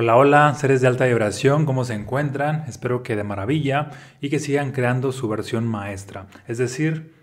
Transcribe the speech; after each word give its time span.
Hola, 0.00 0.14
hola, 0.14 0.54
seres 0.54 0.80
de 0.80 0.86
alta 0.86 1.06
vibración, 1.06 1.66
¿cómo 1.66 1.84
se 1.84 1.92
encuentran? 1.92 2.62
Espero 2.68 3.02
que 3.02 3.16
de 3.16 3.24
maravilla 3.24 3.90
y 4.20 4.28
que 4.28 4.38
sigan 4.38 4.70
creando 4.70 5.10
su 5.10 5.28
versión 5.28 5.66
maestra, 5.66 6.28
es 6.46 6.56
decir, 6.56 7.16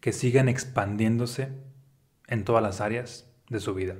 que 0.00 0.12
sigan 0.12 0.48
expandiéndose 0.48 1.50
en 2.26 2.42
todas 2.42 2.60
las 2.60 2.80
áreas 2.80 3.30
de 3.50 3.60
su 3.60 3.72
vida. 3.72 3.94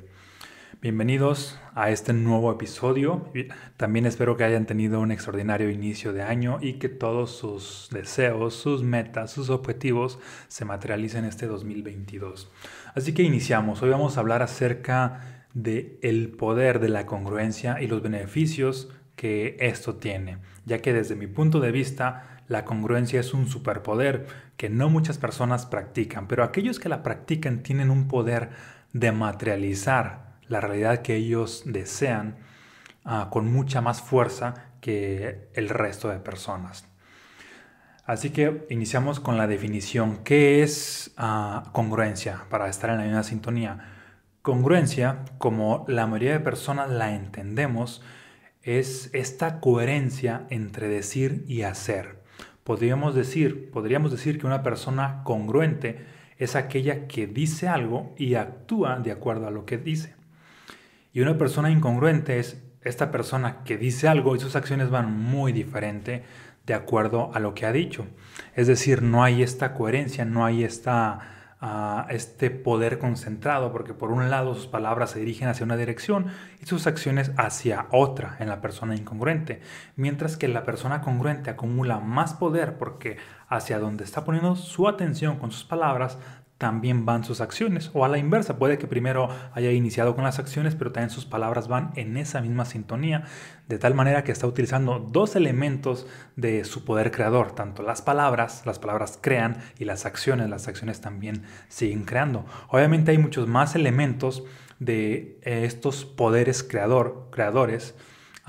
Bienvenidos 0.82 1.60
a 1.76 1.90
este 1.90 2.12
nuevo 2.12 2.50
episodio. 2.50 3.30
También 3.76 4.04
espero 4.04 4.36
que 4.36 4.42
hayan 4.42 4.66
tenido 4.66 4.98
un 4.98 5.12
extraordinario 5.12 5.70
inicio 5.70 6.12
de 6.12 6.22
año 6.22 6.58
y 6.60 6.80
que 6.80 6.88
todos 6.88 7.36
sus 7.36 7.88
deseos, 7.92 8.54
sus 8.56 8.82
metas, 8.82 9.30
sus 9.30 9.48
objetivos 9.48 10.18
se 10.48 10.64
materialicen 10.64 11.24
este 11.24 11.46
2022. 11.46 12.50
Así 12.96 13.14
que 13.14 13.22
iniciamos. 13.22 13.80
Hoy 13.80 13.90
vamos 13.90 14.16
a 14.16 14.20
hablar 14.20 14.42
acerca 14.42 15.35
de 15.56 15.98
el 16.02 16.28
poder 16.28 16.80
de 16.80 16.90
la 16.90 17.06
congruencia 17.06 17.80
y 17.80 17.86
los 17.86 18.02
beneficios 18.02 18.90
que 19.16 19.56
esto 19.58 19.96
tiene, 19.96 20.36
ya 20.66 20.82
que 20.82 20.92
desde 20.92 21.16
mi 21.16 21.26
punto 21.26 21.60
de 21.60 21.72
vista 21.72 22.42
la 22.46 22.66
congruencia 22.66 23.20
es 23.20 23.32
un 23.32 23.48
superpoder 23.48 24.26
que 24.58 24.68
no 24.68 24.90
muchas 24.90 25.16
personas 25.16 25.64
practican, 25.64 26.28
pero 26.28 26.44
aquellos 26.44 26.78
que 26.78 26.90
la 26.90 27.02
practican 27.02 27.62
tienen 27.62 27.90
un 27.90 28.06
poder 28.06 28.50
de 28.92 29.12
materializar 29.12 30.36
la 30.46 30.60
realidad 30.60 31.00
que 31.00 31.16
ellos 31.16 31.62
desean 31.64 32.36
uh, 33.06 33.30
con 33.30 33.50
mucha 33.50 33.80
más 33.80 34.02
fuerza 34.02 34.72
que 34.82 35.48
el 35.54 35.70
resto 35.70 36.10
de 36.10 36.18
personas. 36.18 36.86
Así 38.04 38.28
que 38.28 38.66
iniciamos 38.68 39.20
con 39.20 39.38
la 39.38 39.46
definición. 39.46 40.18
¿Qué 40.22 40.62
es 40.62 41.14
uh, 41.18 41.70
congruencia? 41.72 42.44
Para 42.50 42.68
estar 42.68 42.90
en 42.90 42.98
la 42.98 43.04
misma 43.04 43.22
sintonía. 43.22 43.95
Congruencia, 44.46 45.24
como 45.38 45.84
la 45.88 46.06
mayoría 46.06 46.30
de 46.30 46.38
personas 46.38 46.88
la 46.88 47.16
entendemos, 47.16 48.00
es 48.62 49.10
esta 49.12 49.58
coherencia 49.58 50.46
entre 50.50 50.86
decir 50.86 51.44
y 51.48 51.62
hacer. 51.62 52.22
Podríamos 52.62 53.16
decir, 53.16 53.72
podríamos 53.72 54.12
decir 54.12 54.38
que 54.38 54.46
una 54.46 54.62
persona 54.62 55.22
congruente 55.24 56.06
es 56.38 56.54
aquella 56.54 57.08
que 57.08 57.26
dice 57.26 57.66
algo 57.66 58.14
y 58.16 58.36
actúa 58.36 59.00
de 59.00 59.10
acuerdo 59.10 59.48
a 59.48 59.50
lo 59.50 59.66
que 59.66 59.78
dice. 59.78 60.14
Y 61.12 61.22
una 61.22 61.36
persona 61.38 61.72
incongruente 61.72 62.38
es 62.38 62.62
esta 62.82 63.10
persona 63.10 63.64
que 63.64 63.76
dice 63.76 64.06
algo 64.06 64.36
y 64.36 64.38
sus 64.38 64.54
acciones 64.54 64.90
van 64.90 65.12
muy 65.12 65.50
diferente 65.50 66.22
de 66.66 66.74
acuerdo 66.74 67.32
a 67.34 67.40
lo 67.40 67.52
que 67.54 67.66
ha 67.66 67.72
dicho. 67.72 68.06
Es 68.54 68.68
decir, 68.68 69.02
no 69.02 69.24
hay 69.24 69.42
esta 69.42 69.74
coherencia, 69.74 70.24
no 70.24 70.44
hay 70.44 70.62
esta 70.62 71.35
a 71.60 72.06
este 72.10 72.50
poder 72.50 72.98
concentrado, 72.98 73.72
porque 73.72 73.94
por 73.94 74.10
un 74.10 74.28
lado 74.30 74.54
sus 74.54 74.66
palabras 74.66 75.10
se 75.10 75.20
dirigen 75.20 75.48
hacia 75.48 75.64
una 75.64 75.76
dirección 75.76 76.26
y 76.60 76.66
sus 76.66 76.86
acciones 76.86 77.32
hacia 77.36 77.86
otra 77.90 78.36
en 78.40 78.48
la 78.48 78.60
persona 78.60 78.94
incongruente, 78.94 79.60
mientras 79.96 80.36
que 80.36 80.48
la 80.48 80.64
persona 80.64 81.00
congruente 81.00 81.48
acumula 81.48 81.98
más 81.98 82.34
poder 82.34 82.76
porque 82.76 83.16
hacia 83.48 83.78
donde 83.78 84.04
está 84.04 84.24
poniendo 84.24 84.56
su 84.56 84.86
atención 84.88 85.38
con 85.38 85.50
sus 85.50 85.64
palabras 85.64 86.18
también 86.58 87.04
van 87.04 87.24
sus 87.24 87.40
acciones. 87.40 87.90
O 87.92 88.04
a 88.04 88.08
la 88.08 88.18
inversa, 88.18 88.58
puede 88.58 88.78
que 88.78 88.86
primero 88.86 89.28
haya 89.52 89.70
iniciado 89.72 90.14
con 90.14 90.24
las 90.24 90.38
acciones, 90.38 90.74
pero 90.74 90.92
también 90.92 91.10
sus 91.10 91.26
palabras 91.26 91.68
van 91.68 91.92
en 91.96 92.16
esa 92.16 92.40
misma 92.40 92.64
sintonía, 92.64 93.24
de 93.68 93.78
tal 93.78 93.94
manera 93.94 94.24
que 94.24 94.32
está 94.32 94.46
utilizando 94.46 94.98
dos 94.98 95.36
elementos 95.36 96.06
de 96.36 96.64
su 96.64 96.84
poder 96.84 97.10
creador, 97.10 97.52
tanto 97.52 97.82
las 97.82 98.02
palabras, 98.02 98.62
las 98.64 98.78
palabras 98.78 99.18
crean, 99.20 99.58
y 99.78 99.84
las 99.84 100.06
acciones, 100.06 100.48
las 100.48 100.68
acciones 100.68 101.00
también 101.00 101.42
siguen 101.68 102.04
creando. 102.04 102.46
Obviamente 102.68 103.10
hay 103.10 103.18
muchos 103.18 103.46
más 103.46 103.74
elementos 103.74 104.44
de 104.78 105.38
eh, 105.42 105.64
estos 105.64 106.04
poderes 106.04 106.62
creador, 106.62 107.28
creadores. 107.30 107.94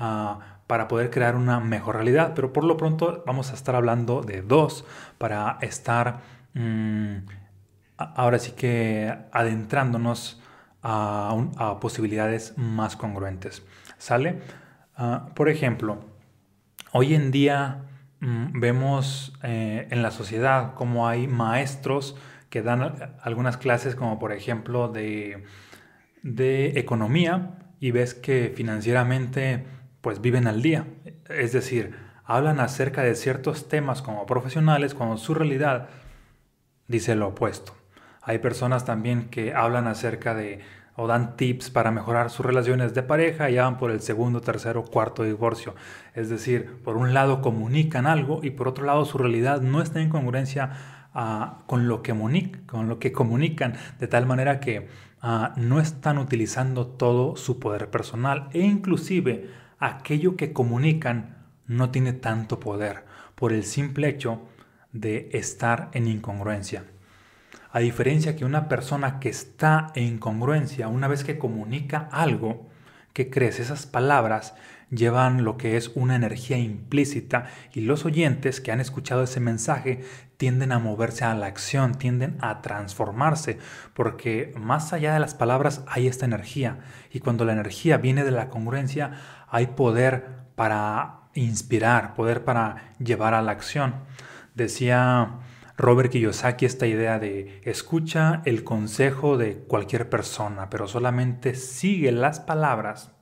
Uh, 0.00 0.38
para 0.68 0.86
poder 0.86 1.10
crear 1.10 1.34
una 1.34 1.60
mejor 1.60 1.96
realidad, 1.96 2.32
pero 2.36 2.52
por 2.52 2.62
lo 2.62 2.76
pronto 2.76 3.24
vamos 3.26 3.50
a 3.50 3.54
estar 3.54 3.74
hablando 3.74 4.20
de 4.20 4.42
dos 4.42 4.84
para 5.16 5.58
estar 5.62 6.20
mmm, 6.52 7.20
ahora 7.98 8.38
sí 8.38 8.52
que 8.52 9.14
adentrándonos 9.32 10.40
a, 10.82 11.78
posibilidades 11.80 12.54
más 12.56 12.96
congruentes. 12.96 13.62
¿Sale? 13.98 14.40
Ah, 14.96 15.30
por 15.34 15.48
ejemplo, 15.48 16.00
hoy 16.92 17.14
en 17.14 17.30
día 17.30 17.84
mm, 18.20 18.60
vemos 18.60 19.36
eh, 19.42 19.88
en 19.90 20.02
la 20.02 20.10
sociedad 20.10 20.74
como 20.74 21.08
hay 21.08 21.26
maestros 21.26 22.16
que 22.48 22.62
dan 22.62 23.14
algunas 23.20 23.58
clases 23.58 23.94
como 23.94 24.18
por 24.18 24.32
ejemplo 24.32 24.88
de, 24.88 25.44
de 26.22 26.78
economía 26.78 27.58
y 27.80 27.90
ves 27.90 28.14
que 28.14 28.52
financieramente 28.56 29.66
pues 30.00 30.20
viven 30.20 30.46
al 30.46 30.62
día. 30.62 30.86
Es 31.28 31.52
decir, 31.52 31.94
hablan 32.24 32.60
acerca 32.60 33.02
de 33.02 33.14
ciertos 33.14 33.68
temas 33.68 34.02
como 34.02 34.26
profesionales 34.26 34.94
cuando 34.94 35.16
su 35.16 35.34
realidad 35.34 35.88
dice 36.86 37.14
lo 37.14 37.28
opuesto. 37.28 37.77
Hay 38.28 38.40
personas 38.40 38.84
también 38.84 39.30
que 39.30 39.54
hablan 39.54 39.86
acerca 39.86 40.34
de 40.34 40.60
o 40.96 41.06
dan 41.06 41.34
tips 41.38 41.70
para 41.70 41.90
mejorar 41.90 42.28
sus 42.28 42.44
relaciones 42.44 42.92
de 42.92 43.02
pareja 43.02 43.48
y 43.48 43.56
van 43.56 43.78
por 43.78 43.90
el 43.90 44.02
segundo, 44.02 44.42
tercero, 44.42 44.84
cuarto 44.84 45.22
divorcio. 45.22 45.74
Es 46.14 46.28
decir, 46.28 46.76
por 46.84 46.98
un 46.98 47.14
lado 47.14 47.40
comunican 47.40 48.06
algo 48.06 48.40
y 48.42 48.50
por 48.50 48.68
otro 48.68 48.84
lado 48.84 49.06
su 49.06 49.16
realidad 49.16 49.62
no 49.62 49.80
está 49.80 50.02
en 50.02 50.10
congruencia 50.10 50.72
uh, 51.14 51.64
con, 51.64 51.88
lo 51.88 52.02
que 52.02 53.12
comunican, 53.12 53.74
de 53.98 54.08
tal 54.08 54.26
manera 54.26 54.60
que 54.60 54.88
uh, 55.22 55.58
no 55.58 55.80
están 55.80 56.18
utilizando 56.18 56.86
todo 56.86 57.34
su 57.34 57.58
poder 57.58 57.88
personal 57.88 58.50
e 58.52 58.60
inclusive 58.60 59.48
aquello 59.78 60.36
que 60.36 60.52
comunican 60.52 61.46
no 61.66 61.88
tiene 61.88 62.12
tanto 62.12 62.60
poder 62.60 63.04
por 63.36 63.54
el 63.54 63.64
simple 63.64 64.06
hecho 64.10 64.42
de 64.92 65.30
estar 65.32 65.88
en 65.94 66.08
incongruencia. 66.08 66.84
A 67.70 67.80
diferencia 67.80 68.34
que 68.34 68.46
una 68.46 68.68
persona 68.68 69.20
que 69.20 69.28
está 69.28 69.92
en 69.94 70.18
congruencia, 70.18 70.88
una 70.88 71.06
vez 71.06 71.22
que 71.22 71.38
comunica 71.38 72.08
algo, 72.10 72.66
que 73.12 73.28
crees? 73.28 73.60
Esas 73.60 73.84
palabras 73.84 74.54
llevan 74.90 75.44
lo 75.44 75.58
que 75.58 75.76
es 75.76 75.90
una 75.94 76.16
energía 76.16 76.56
implícita 76.56 77.46
y 77.74 77.82
los 77.82 78.06
oyentes 78.06 78.60
que 78.60 78.72
han 78.72 78.80
escuchado 78.80 79.24
ese 79.24 79.40
mensaje 79.40 80.02
tienden 80.38 80.72
a 80.72 80.78
moverse 80.78 81.24
a 81.24 81.34
la 81.34 81.46
acción, 81.46 81.96
tienden 81.96 82.38
a 82.40 82.62
transformarse, 82.62 83.58
porque 83.92 84.54
más 84.56 84.92
allá 84.92 85.12
de 85.12 85.20
las 85.20 85.34
palabras 85.34 85.82
hay 85.88 86.06
esta 86.06 86.24
energía 86.24 86.78
y 87.12 87.20
cuando 87.20 87.44
la 87.44 87.52
energía 87.52 87.98
viene 87.98 88.24
de 88.24 88.30
la 88.30 88.48
congruencia 88.48 89.12
hay 89.48 89.68
poder 89.68 90.26
para 90.54 91.22
inspirar, 91.34 92.14
poder 92.14 92.44
para 92.44 92.92
llevar 92.98 93.34
a 93.34 93.42
la 93.42 93.52
acción. 93.52 93.94
Decía 94.54 95.34
Robert 95.78 96.10
Kiyosaki 96.10 96.66
esta 96.66 96.88
idea 96.88 97.20
de 97.20 97.60
escucha 97.62 98.42
el 98.44 98.64
consejo 98.64 99.38
de 99.38 99.58
cualquier 99.58 100.10
persona, 100.10 100.68
pero 100.70 100.88
solamente 100.88 101.54
sigue 101.54 102.10
las 102.10 102.40
palabras 102.40 103.12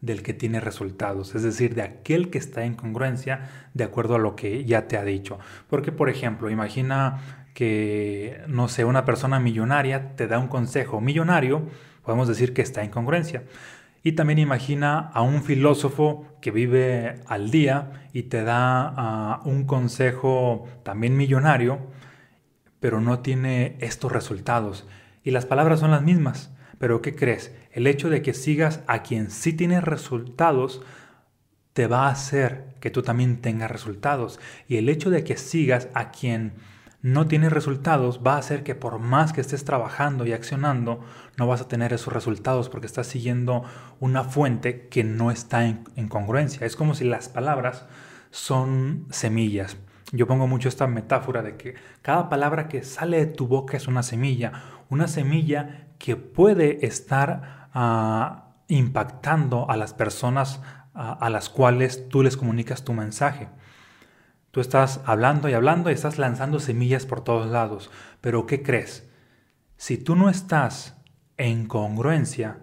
del 0.00 0.24
que 0.24 0.34
tiene 0.34 0.58
resultados, 0.58 1.36
es 1.36 1.44
decir, 1.44 1.76
de 1.76 1.82
aquel 1.82 2.28
que 2.28 2.38
está 2.38 2.64
en 2.64 2.74
congruencia 2.74 3.68
de 3.72 3.84
acuerdo 3.84 4.16
a 4.16 4.18
lo 4.18 4.34
que 4.34 4.64
ya 4.64 4.88
te 4.88 4.96
ha 4.96 5.04
dicho. 5.04 5.38
Porque, 5.68 5.92
por 5.92 6.10
ejemplo, 6.10 6.50
imagina 6.50 7.46
que, 7.54 8.42
no 8.48 8.66
sé, 8.66 8.84
una 8.84 9.04
persona 9.04 9.38
millonaria 9.38 10.16
te 10.16 10.26
da 10.26 10.40
un 10.40 10.48
consejo 10.48 11.00
millonario, 11.00 11.62
podemos 12.04 12.26
decir 12.26 12.52
que 12.52 12.62
está 12.62 12.82
en 12.82 12.90
congruencia. 12.90 13.44
Y 14.06 14.12
también 14.12 14.38
imagina 14.38 15.10
a 15.14 15.22
un 15.22 15.42
filósofo 15.42 16.26
que 16.40 16.52
vive 16.52 17.22
al 17.26 17.50
día 17.50 18.08
y 18.12 18.22
te 18.22 18.44
da 18.44 19.42
uh, 19.44 19.48
un 19.48 19.64
consejo 19.64 20.68
también 20.84 21.16
millonario, 21.16 21.80
pero 22.78 23.00
no 23.00 23.18
tiene 23.18 23.76
estos 23.80 24.12
resultados. 24.12 24.86
Y 25.24 25.32
las 25.32 25.44
palabras 25.44 25.80
son 25.80 25.90
las 25.90 26.02
mismas. 26.02 26.54
Pero 26.78 27.02
¿qué 27.02 27.16
crees? 27.16 27.52
El 27.72 27.88
hecho 27.88 28.08
de 28.08 28.22
que 28.22 28.32
sigas 28.32 28.84
a 28.86 29.02
quien 29.02 29.28
sí 29.28 29.52
tiene 29.54 29.80
resultados 29.80 30.82
te 31.72 31.88
va 31.88 32.06
a 32.06 32.12
hacer 32.12 32.76
que 32.78 32.90
tú 32.90 33.02
también 33.02 33.40
tengas 33.40 33.72
resultados. 33.72 34.38
Y 34.68 34.76
el 34.76 34.88
hecho 34.88 35.10
de 35.10 35.24
que 35.24 35.36
sigas 35.36 35.88
a 35.94 36.12
quien 36.12 36.52
no 37.06 37.28
tienes 37.28 37.52
resultados, 37.52 38.20
va 38.26 38.34
a 38.34 38.38
hacer 38.38 38.64
que 38.64 38.74
por 38.74 38.98
más 38.98 39.32
que 39.32 39.40
estés 39.40 39.64
trabajando 39.64 40.26
y 40.26 40.32
accionando, 40.32 41.04
no 41.36 41.46
vas 41.46 41.60
a 41.60 41.68
tener 41.68 41.92
esos 41.92 42.12
resultados 42.12 42.68
porque 42.68 42.88
estás 42.88 43.06
siguiendo 43.06 43.62
una 44.00 44.24
fuente 44.24 44.88
que 44.88 45.04
no 45.04 45.30
está 45.30 45.66
en, 45.66 46.08
congruencia. 46.08 46.66
Es 46.66 46.74
como 46.74 46.96
si 46.96 47.04
las 47.04 47.28
palabras 47.28 47.86
son 48.32 49.06
semillas. 49.10 49.76
Yo 50.10 50.26
pongo 50.26 50.48
mucho 50.48 50.68
esta 50.68 50.88
metáfora 50.88 51.42
de 51.42 51.56
que 51.56 51.76
cada 52.02 52.28
palabra 52.28 52.66
que 52.66 52.82
sale 52.82 53.18
de 53.18 53.26
tu 53.26 53.46
boca 53.46 53.76
es 53.76 53.86
una 53.86 54.02
semilla, 54.02 54.64
una 54.90 55.06
semilla 55.06 55.86
que 56.00 56.16
puede 56.16 56.84
estar 56.86 57.68
ah, 57.72 58.48
impactando 58.66 59.70
a 59.70 59.76
las 59.76 59.94
personas 59.94 60.60
ah, 60.92 61.16
a 61.20 61.30
las 61.30 61.50
cuales 61.50 62.08
tú 62.08 62.24
les 62.24 62.36
comunicas 62.36 62.82
tu 62.82 62.94
mensaje. 62.94 63.46
Tú 64.56 64.62
estás 64.62 65.02
hablando 65.04 65.50
y 65.50 65.52
hablando 65.52 65.90
y 65.90 65.92
estás 65.92 66.16
lanzando 66.16 66.60
semillas 66.60 67.04
por 67.04 67.20
todos 67.20 67.46
lados. 67.50 67.90
Pero 68.22 68.46
¿qué 68.46 68.62
crees? 68.62 69.06
Si 69.76 69.98
tú 69.98 70.16
no 70.16 70.30
estás 70.30 70.96
en 71.36 71.66
congruencia, 71.66 72.60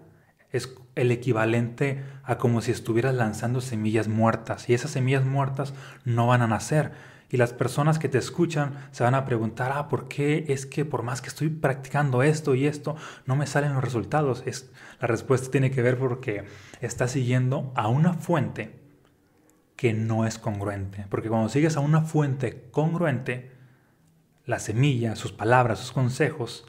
es 0.50 0.74
el 0.96 1.12
equivalente 1.12 2.02
a 2.24 2.36
como 2.36 2.62
si 2.62 2.72
estuvieras 2.72 3.14
lanzando 3.14 3.60
semillas 3.60 4.08
muertas 4.08 4.68
y 4.68 4.74
esas 4.74 4.90
semillas 4.90 5.24
muertas 5.24 5.72
no 6.04 6.26
van 6.26 6.42
a 6.42 6.48
nacer. 6.48 6.90
Y 7.30 7.36
las 7.36 7.52
personas 7.52 8.00
que 8.00 8.08
te 8.08 8.18
escuchan 8.18 8.88
se 8.90 9.04
van 9.04 9.14
a 9.14 9.24
preguntar, 9.24 9.70
ah, 9.72 9.86
¿por 9.86 10.08
qué 10.08 10.46
es 10.48 10.66
que 10.66 10.84
por 10.84 11.04
más 11.04 11.22
que 11.22 11.28
estoy 11.28 11.48
practicando 11.48 12.24
esto 12.24 12.56
y 12.56 12.66
esto, 12.66 12.96
no 13.24 13.36
me 13.36 13.46
salen 13.46 13.72
los 13.72 13.84
resultados? 13.84 14.42
Es, 14.46 14.68
la 15.00 15.06
respuesta 15.06 15.48
tiene 15.48 15.70
que 15.70 15.82
ver 15.82 15.96
porque 15.96 16.44
estás 16.80 17.12
siguiendo 17.12 17.72
a 17.76 17.86
una 17.86 18.14
fuente 18.14 18.83
que 19.76 19.92
no 19.92 20.26
es 20.26 20.38
congruente. 20.38 21.06
Porque 21.08 21.28
cuando 21.28 21.48
sigues 21.48 21.76
a 21.76 21.80
una 21.80 22.02
fuente 22.02 22.68
congruente, 22.70 23.52
la 24.46 24.58
semilla, 24.58 25.16
sus 25.16 25.32
palabras, 25.32 25.78
sus 25.78 25.92
consejos, 25.92 26.66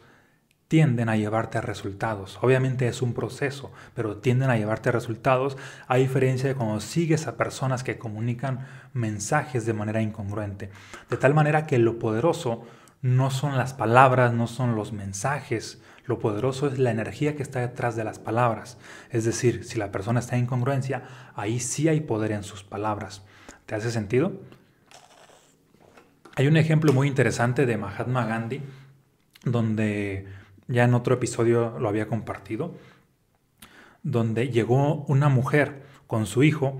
tienden 0.68 1.10
a 1.10 1.16
llevarte 1.16 1.58
a 1.58 1.62
resultados. 1.62 2.40
Obviamente 2.42 2.88
es 2.88 3.02
un 3.02 3.14
proceso, 3.14 3.72
pero 3.94 4.18
tienden 4.18 4.50
a 4.50 4.58
llevarte 4.58 4.90
a 4.90 4.94
resultados 4.94 5.58
a 5.88 5.98
diferencia 5.98 6.50
de 6.50 6.56
cuando 6.56 6.80
sigues 6.80 7.28
a 7.28 7.38
personas 7.38 7.84
que 7.84 7.98
comunican 7.98 8.68
mensajes 8.94 9.66
de 9.66 9.74
manera 9.74 10.02
incongruente. 10.02 10.72
De 11.10 11.18
tal 11.18 11.34
manera 11.34 11.68
que 11.68 11.78
lo 11.78 12.00
poderoso 12.00 12.64
no 13.02 13.30
son 13.30 13.58
las 13.58 13.74
palabras, 13.74 14.34
no 14.34 14.48
son 14.48 14.76
los 14.76 14.92
mensajes, 14.92 15.82
lo 16.06 16.20
poderoso 16.20 16.68
es 16.68 16.80
la 16.80 16.92
energía 16.92 17.36
que 17.36 17.44
está 17.44 17.62
detrás 17.62 17.96
de 17.96 18.04
las 18.04 18.20
palabras. 18.20 18.78
Es 19.10 19.26
decir, 19.26 19.64
si 19.64 19.78
la 19.78 19.92
persona 19.92 20.20
está 20.20 20.36
en 20.36 20.44
incongruencia, 20.44 21.04
ahí 21.36 21.60
sí 21.60 21.88
hay 21.88 22.02
poder 22.02 22.32
en 22.32 22.44
sus 22.44 22.64
palabras. 22.64 23.24
¿Te 23.66 23.76
hace 23.76 23.92
sentido? 23.92 24.34
Hay 26.36 26.48
un 26.48 26.58
ejemplo 26.58 26.94
muy 26.94 27.08
interesante 27.08 27.66
de 27.66 27.78
Mahatma 27.78 28.26
Gandhi, 28.26 28.62
donde 29.44 30.28
ya 30.68 30.84
en 30.84 30.94
otro 30.94 31.16
episodio 31.16 31.80
lo 31.80 31.88
había 31.88 32.08
compartido, 32.08 32.76
donde 34.04 34.50
llegó 34.50 35.06
una 35.08 35.30
mujer 35.30 35.84
con 36.08 36.26
su 36.26 36.44
hijo 36.44 36.80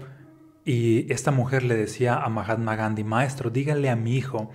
y 0.66 1.12
esta 1.12 1.32
mujer 1.32 1.64
le 1.64 1.76
decía 1.76 2.18
a 2.18 2.28
Mahatma 2.30 2.76
Gandhi, 2.76 3.04
maestro, 3.04 3.50
dígale 3.50 3.90
a 3.90 3.96
mi 3.96 4.16
hijo 4.16 4.52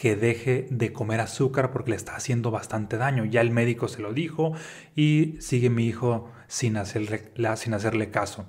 que 0.00 0.16
deje 0.16 0.66
de 0.70 0.94
comer 0.94 1.20
azúcar 1.20 1.72
porque 1.72 1.90
le 1.90 1.96
está 1.96 2.16
haciendo 2.16 2.50
bastante 2.50 2.96
daño. 2.96 3.26
Ya 3.26 3.42
el 3.42 3.50
médico 3.50 3.86
se 3.86 4.00
lo 4.00 4.14
dijo 4.14 4.54
y 4.96 5.36
sigue 5.40 5.68
mi 5.68 5.86
hijo 5.86 6.32
sin 6.46 6.78
hacerle, 6.78 7.30
sin 7.56 7.74
hacerle 7.74 8.10
caso. 8.10 8.46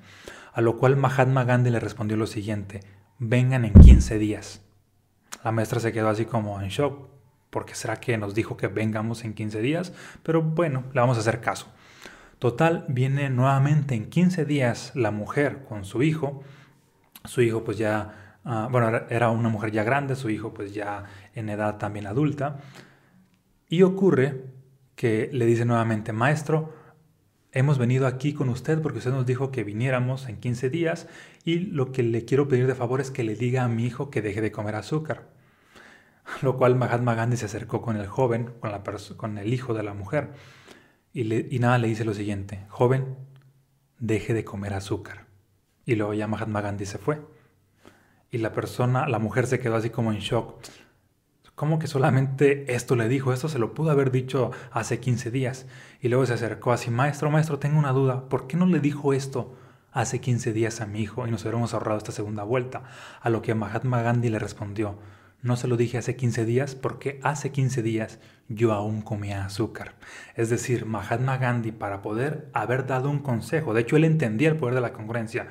A 0.54 0.62
lo 0.62 0.78
cual 0.78 0.96
Mahatma 0.96 1.44
Gandhi 1.44 1.70
le 1.70 1.82
respondió 1.82 2.16
lo 2.16 2.26
siguiente, 2.26 2.80
vengan 3.20 3.66
en 3.66 3.74
15 3.74 4.18
días. 4.18 4.62
La 5.44 5.52
maestra 5.52 5.82
se 5.82 5.92
quedó 5.92 6.08
así 6.08 6.24
como 6.24 6.62
en 6.62 6.70
shock, 6.70 7.10
porque 7.50 7.76
será 7.76 7.98
que 7.98 8.18
nos 8.18 8.34
dijo 8.34 8.56
que 8.56 8.68
vengamos 8.68 9.26
en 9.26 9.34
15 9.34 9.60
días, 9.60 9.92
pero 10.24 10.42
bueno, 10.42 10.86
le 10.94 11.02
vamos 11.02 11.18
a 11.18 11.20
hacer 11.20 11.42
caso. 11.42 11.68
Total, 12.40 12.86
viene 12.88 13.30
nuevamente 13.30 13.94
en 13.94 14.10
15 14.10 14.46
días 14.46 14.94
la 14.96 15.12
mujer 15.12 15.66
con 15.68 15.84
su 15.84 16.02
hijo. 16.02 16.44
Su 17.26 17.42
hijo 17.42 17.66
pues 17.66 17.78
ya, 17.78 18.38
ah, 18.46 18.70
bueno, 18.72 19.02
era 19.10 19.30
una 19.32 19.50
mujer 19.50 19.72
ya 19.72 19.84
grande, 19.84 20.16
su 20.16 20.30
hijo 20.30 20.54
pues 20.54 20.74
ya 20.74 21.04
en 21.36 21.50
edad 21.50 21.78
también 21.78 22.08
adulta. 22.08 22.60
Y 23.68 23.84
ocurre 23.84 24.46
que 24.96 25.30
le 25.32 25.46
dice 25.46 25.66
nuevamente, 25.66 26.14
maestro, 26.14 26.74
hemos 27.52 27.78
venido 27.78 28.08
aquí 28.08 28.34
con 28.34 28.50
usted 28.50 28.82
porque 28.82 29.00
usted 29.00 29.12
nos 29.12 29.26
dijo 29.26 29.52
que 29.52 29.64
viniéramos 29.64 30.28
en 30.30 30.38
15 30.38 30.70
días 30.70 31.08
y 31.44 31.60
lo 31.60 31.92
que 31.92 32.04
le 32.04 32.26
quiero 32.26 32.48
pedir 32.48 32.68
de 32.68 32.76
favor 32.76 33.02
es 33.02 33.12
que 33.12 33.24
le 33.24 33.36
diga 33.36 33.64
a 33.64 33.68
mi 33.68 33.86
hijo 33.86 34.10
que 34.10 34.22
deje 34.22 34.42
de 34.42 34.52
comer 34.52 34.76
azúcar. 34.76 35.30
Lo 36.42 36.56
cual 36.58 36.76
Mahatma 36.76 37.16
Gandhi 37.16 37.36
se 37.36 37.46
acercó 37.46 37.82
con 37.82 37.98
el 37.98 38.08
joven, 38.08 38.54
con, 38.60 38.72
la 38.72 38.84
con 39.18 39.38
el 39.38 39.54
hijo 39.54 39.74
de 39.74 39.84
la 39.84 39.94
mujer, 39.94 40.30
y, 41.14 41.56
y 41.56 41.60
nada 41.60 41.78
le 41.78 41.88
dice 41.88 42.06
lo 42.06 42.14
siguiente, 42.14 42.66
joven, 42.70 43.18
deje 44.00 44.34
de 44.34 44.46
comer 44.46 44.74
azúcar. 44.74 45.26
Y 45.86 45.96
luego 45.96 46.14
ya 46.14 46.28
Mahatma 46.28 46.62
Gandhi 46.62 46.86
se 46.86 46.98
fue. 46.98 47.22
Y 48.30 48.38
la 48.38 48.54
persona, 48.54 49.08
la 49.08 49.20
mujer 49.20 49.48
se 49.48 49.60
quedó 49.60 49.76
así 49.76 49.90
como 49.90 50.12
en 50.12 50.20
shock. 50.20 50.64
¿Cómo 51.56 51.80
que 51.80 51.88
solamente 51.88 52.74
esto 52.74 52.96
le 52.96 53.08
dijo? 53.08 53.34
Esto 53.34 53.48
se 53.48 53.60
lo 53.60 53.74
pudo 53.74 53.92
haber 53.92 54.12
dicho 54.12 54.52
hace 54.72 55.00
15 55.00 55.32
días. 55.32 55.68
Y 56.02 56.08
luego 56.08 56.26
se 56.26 56.34
acercó 56.34 56.72
así, 56.72 56.90
maestro, 56.90 57.30
maestro, 57.30 57.60
tengo 57.60 57.78
una 57.78 57.92
duda. 57.92 58.30
¿Por 58.30 58.48
qué 58.48 58.58
no 58.58 58.66
le 58.66 58.80
dijo 58.80 59.14
esto 59.14 59.56
hace 59.92 60.22
15 60.22 60.54
días 60.54 60.82
a 60.82 60.88
mi 60.88 61.02
hijo 61.02 61.28
y 61.28 61.32
nos 61.32 61.44
hubiéramos 61.44 61.74
ahorrado 61.74 61.98
esta 61.98 62.12
segunda 62.12 62.44
vuelta? 62.44 62.84
A 63.22 63.30
lo 63.30 63.42
que 63.42 63.54
Mahatma 63.54 64.02
Gandhi 64.02 64.30
le 64.30 64.40
respondió, 64.40 64.98
no 65.44 65.56
se 65.56 65.68
lo 65.68 65.76
dije 65.76 65.98
hace 65.98 66.16
15 66.16 66.46
días 66.46 66.76
porque 66.76 67.20
hace 67.24 67.52
15 67.52 67.82
días 67.82 68.20
yo 68.48 68.74
aún 68.74 69.02
comía 69.02 69.46
azúcar. 69.46 69.96
Es 70.36 70.50
decir, 70.50 70.86
Mahatma 70.86 71.38
Gandhi 71.38 71.72
para 71.72 72.02
poder 72.02 72.50
haber 72.54 72.86
dado 72.86 73.10
un 73.10 73.20
consejo, 73.20 73.74
de 73.74 73.82
hecho 73.82 73.98
él 73.98 74.04
entendía 74.04 74.50
el 74.50 74.58
poder 74.58 74.76
de 74.76 74.82
la 74.82 74.94
congruencia, 74.94 75.48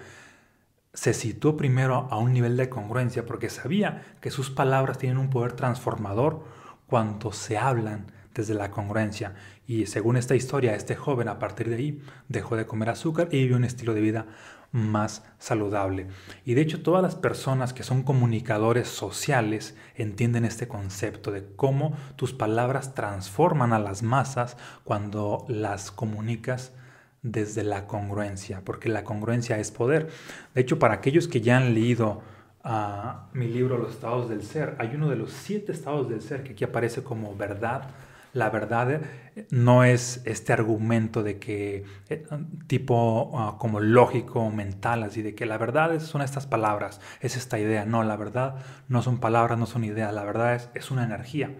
se 0.92 1.14
situó 1.14 1.56
primero 1.56 2.08
a 2.10 2.18
un 2.18 2.32
nivel 2.32 2.56
de 2.56 2.68
congruencia 2.68 3.24
porque 3.24 3.50
sabía 3.50 4.16
que 4.20 4.30
sus 4.30 4.50
palabras 4.50 4.98
tienen 4.98 5.18
un 5.18 5.30
poder 5.30 5.52
transformador 5.52 6.44
cuando 6.86 7.32
se 7.32 7.56
hablan 7.56 8.06
desde 8.34 8.54
la 8.54 8.70
congruencia. 8.70 9.34
Y 9.66 9.86
según 9.86 10.16
esta 10.16 10.34
historia, 10.34 10.74
este 10.74 10.96
joven 10.96 11.28
a 11.28 11.38
partir 11.38 11.68
de 11.68 11.76
ahí 11.76 12.02
dejó 12.28 12.56
de 12.56 12.66
comer 12.66 12.90
azúcar 12.90 13.28
y 13.30 13.42
vivió 13.42 13.56
un 13.56 13.64
estilo 13.64 13.94
de 13.94 14.00
vida 14.00 14.26
más 14.72 15.24
saludable. 15.38 16.08
Y 16.44 16.54
de 16.54 16.62
hecho 16.62 16.82
todas 16.82 17.02
las 17.02 17.16
personas 17.16 17.72
que 17.72 17.82
son 17.82 18.02
comunicadores 18.02 18.88
sociales 18.88 19.76
entienden 19.96 20.44
este 20.44 20.68
concepto 20.68 21.32
de 21.32 21.44
cómo 21.56 21.96
tus 22.16 22.32
palabras 22.32 22.94
transforman 22.94 23.72
a 23.72 23.78
las 23.78 24.02
masas 24.02 24.56
cuando 24.84 25.44
las 25.48 25.90
comunicas 25.90 26.72
desde 27.22 27.64
la 27.64 27.86
congruencia, 27.86 28.62
porque 28.64 28.88
la 28.88 29.04
congruencia 29.04 29.58
es 29.58 29.70
poder. 29.70 30.08
De 30.54 30.60
hecho, 30.60 30.78
para 30.78 30.94
aquellos 30.94 31.28
que 31.28 31.40
ya 31.40 31.58
han 31.58 31.74
leído 31.74 32.22
ah, 32.64 33.28
mi 33.32 33.48
libro 33.48 33.78
Los 33.78 33.92
estados 33.92 34.28
del 34.28 34.42
ser, 34.42 34.76
hay 34.78 34.94
uno 34.94 35.08
de 35.08 35.16
los 35.16 35.32
siete 35.32 35.72
estados 35.72 36.08
del 36.08 36.22
ser 36.22 36.42
que 36.42 36.52
aquí 36.52 36.64
aparece 36.64 37.02
como 37.02 37.36
verdad, 37.36 37.90
la 38.32 38.48
verdad 38.48 38.90
eh, 38.92 39.46
no 39.50 39.82
es 39.82 40.22
este 40.24 40.52
argumento 40.52 41.22
de 41.22 41.38
que 41.38 41.84
eh, 42.08 42.26
tipo 42.66 43.32
ah, 43.34 43.56
como 43.58 43.80
lógico, 43.80 44.50
mental, 44.50 45.02
así 45.02 45.22
de 45.22 45.34
que 45.34 45.46
la 45.46 45.58
verdad 45.58 45.98
son 46.00 46.22
estas 46.22 46.46
palabras, 46.46 47.00
es 47.20 47.36
esta 47.36 47.58
idea. 47.58 47.84
No, 47.84 48.02
la 48.04 48.16
verdad 48.16 48.56
no 48.88 49.02
son 49.02 49.18
palabras, 49.18 49.58
no 49.58 49.66
son 49.66 49.84
ideas, 49.84 50.14
la 50.14 50.24
verdad 50.24 50.54
es, 50.54 50.70
es 50.74 50.90
una 50.90 51.04
energía. 51.04 51.56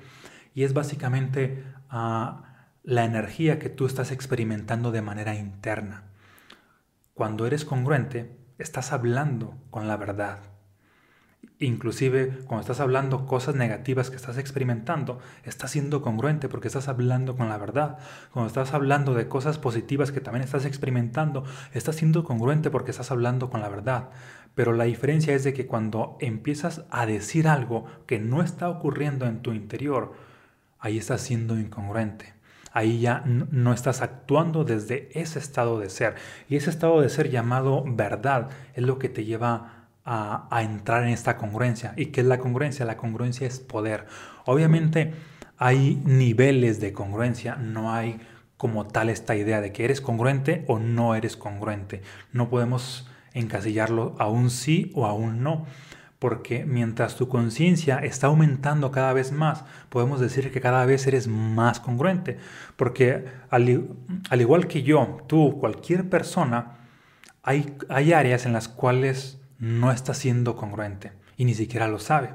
Y 0.55 0.65
es 0.65 0.73
básicamente 0.73 1.65
ah, 1.91 2.50
la 2.83 3.05
energía 3.05 3.59
que 3.59 3.69
tú 3.69 3.87
estás 3.87 4.11
experimentando 4.11 4.91
de 4.91 5.03
manera 5.03 5.35
interna. 5.35 6.05
Cuando 7.13 7.47
eres 7.47 7.67
congruente, 7.67 8.39
estás 8.59 8.93
hablando 8.93 9.55
con 9.71 9.87
la 9.87 9.99
verdad. 9.99 10.39
Inclusive 11.59 12.39
cuando 12.47 12.63
estás 12.63 12.81
hablando 12.81 13.27
cosas 13.27 13.55
negativas 13.55 14.09
que 14.09 14.17
estás 14.17 14.39
experimentando, 14.39 15.19
estás 15.45 15.73
siendo 15.73 16.01
congruente 16.01 16.49
porque 16.49 16.69
estás 16.69 16.89
hablando 16.89 17.37
con 17.37 17.51
la 17.51 17.59
verdad. 17.59 17.99
Cuando 18.33 18.49
estás 18.49 18.73
hablando 18.73 19.13
de 19.13 19.29
cosas 19.29 19.59
positivas 19.59 20.11
que 20.11 20.23
también 20.23 20.43
estás 20.43 20.65
experimentando, 20.65 21.45
estás 21.75 21.97
siendo 21.97 22.25
congruente 22.25 22.71
porque 22.71 22.93
estás 22.93 23.11
hablando 23.11 23.51
con 23.51 23.61
la 23.61 23.69
verdad. 23.69 24.09
Pero 24.55 24.73
la 24.73 24.85
diferencia 24.85 25.35
es 25.35 25.45
de 25.45 25.53
que 25.53 25.67
cuando 25.67 26.17
empiezas 26.21 26.87
a 26.91 27.05
decir 27.05 27.47
algo 27.47 27.85
que 28.07 28.19
no 28.19 28.43
está 28.43 28.71
ocurriendo 28.71 29.27
en 29.27 29.43
tu 29.43 29.53
interior, 29.53 30.15
ahí 30.79 30.97
estás 30.97 31.21
siendo 31.21 31.59
incongruente. 31.59 32.40
Ahí 32.73 33.01
ya 33.01 33.23
no 33.27 33.73
estás 33.73 34.01
actuando 34.01 34.65
desde 34.65 35.09
ese 35.13 35.39
estado 35.39 35.81
de 35.81 35.91
ser. 35.91 36.15
Y 36.49 36.57
ese 36.57 36.71
estado 36.71 37.01
de 37.01 37.09
ser 37.09 37.31
llamado 37.31 37.85
verdad 37.87 38.49
es 38.75 38.85
lo 38.85 38.99
que 38.99 39.09
te 39.09 39.25
lleva 39.25 39.81
a, 40.05 40.63
entrar 40.63 41.05
en 41.05 41.11
esta 41.11 41.37
congruencia. 41.37 41.95
¿Y 41.97 42.07
qué 42.07 42.21
es 42.21 42.27
la 42.27 42.39
congruencia? 42.39 42.85
La 42.85 42.97
congruencia 42.97 43.47
es 43.47 43.61
poder. 43.61 44.07
Obviamente 44.47 45.15
hay 45.59 46.01
niveles 46.05 46.81
de 46.81 46.93
congruencia, 46.93 47.57
no 47.57 47.93
hay 47.93 48.21
como 48.57 48.87
tal 48.87 49.09
esta 49.09 49.37
idea 49.37 49.61
de 49.61 49.73
que 49.73 49.85
eres 49.85 50.01
congruente 50.01 50.65
o 50.69 50.79
no 50.79 51.15
eres 51.15 51.37
congruente. 51.37 52.03
No 52.33 52.49
podemos 52.49 53.09
encasillarlo 53.35 54.17
a 54.19 54.29
un 54.29 54.51
sí 54.51 54.91
o 54.95 55.07
a 55.07 55.13
un 55.13 55.43
no, 55.43 55.67
porque 56.21 56.65
mientras 56.67 57.17
tu 57.17 57.29
conciencia 57.29 57.99
está 57.99 58.29
aumentando 58.29 58.93
cada 58.93 59.13
vez 59.13 59.33
más, 59.33 59.65
podemos 59.89 60.21
decir 60.21 60.53
que 60.53 60.61
cada 60.61 60.87
vez 60.87 61.07
eres 61.09 61.27
más 61.27 61.81
congruente, 61.81 62.39
porque 62.77 63.25
al, 63.49 63.89
al 64.29 64.41
igual 64.41 64.69
que 64.69 64.85
yo, 64.85 65.17
tú, 65.27 65.59
cualquier 65.59 66.09
persona, 66.09 66.77
hay, 67.43 68.13
áreas 68.13 68.45
en 68.47 68.53
las 68.53 68.69
cuales 68.69 69.41
no 69.59 69.91
está 69.91 70.15
siendo 70.15 70.57
congruente 70.57 71.13
y 71.37 71.47
ni 71.47 71.55
siquiera 71.55 71.89
lo 71.89 71.99
sabe. 71.99 72.35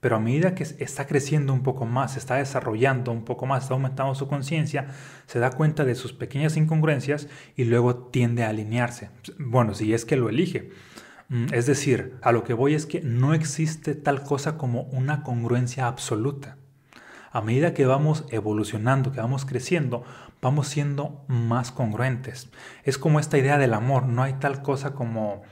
Pero 0.00 0.16
a 0.16 0.20
medida 0.20 0.54
que 0.54 0.62
está 0.62 1.06
creciendo 1.06 1.52
un 1.52 1.62
poco 1.62 1.84
más, 1.84 2.16
está 2.16 2.36
desarrollando 2.36 3.10
un 3.10 3.24
poco 3.24 3.46
más, 3.46 3.64
está 3.64 3.74
aumentando 3.74 4.14
su 4.14 4.28
conciencia, 4.28 4.88
se 5.26 5.40
da 5.40 5.50
cuenta 5.50 5.84
de 5.84 5.96
sus 5.96 6.12
pequeñas 6.12 6.56
incongruencias 6.56 7.28
y 7.56 7.64
luego 7.64 7.96
tiende 7.96 8.44
a 8.44 8.50
alinearse. 8.50 9.10
Bueno, 9.38 9.74
si 9.74 9.92
es 9.94 10.04
que 10.04 10.16
lo 10.16 10.28
elige. 10.28 10.70
Mm, 11.28 11.52
es 11.52 11.66
decir, 11.66 12.18
a 12.22 12.32
lo 12.32 12.44
que 12.44 12.54
voy 12.54 12.74
es 12.74 12.86
que 12.86 13.00
no 13.00 13.34
existe 13.34 13.94
tal 13.94 14.22
cosa 14.22 14.56
como 14.56 14.82
una 14.84 15.22
congruencia 15.22 15.86
absoluta. 15.86 16.56
A 17.30 17.42
medida 17.42 17.74
que 17.74 17.86
vamos 17.86 18.24
evolucionando, 18.30 19.12
que 19.12 19.20
vamos 19.20 19.44
creciendo, 19.44 20.04
vamos 20.40 20.68
siendo 20.68 21.24
más 21.28 21.70
congruentes. 21.70 22.48
Es 22.84 22.96
como 22.96 23.20
esta 23.20 23.36
idea 23.36 23.58
del 23.58 23.74
amor, 23.74 24.06
no 24.06 24.22
hay 24.22 24.34
tal 24.34 24.62
cosa 24.62 24.94
como, 24.94 25.42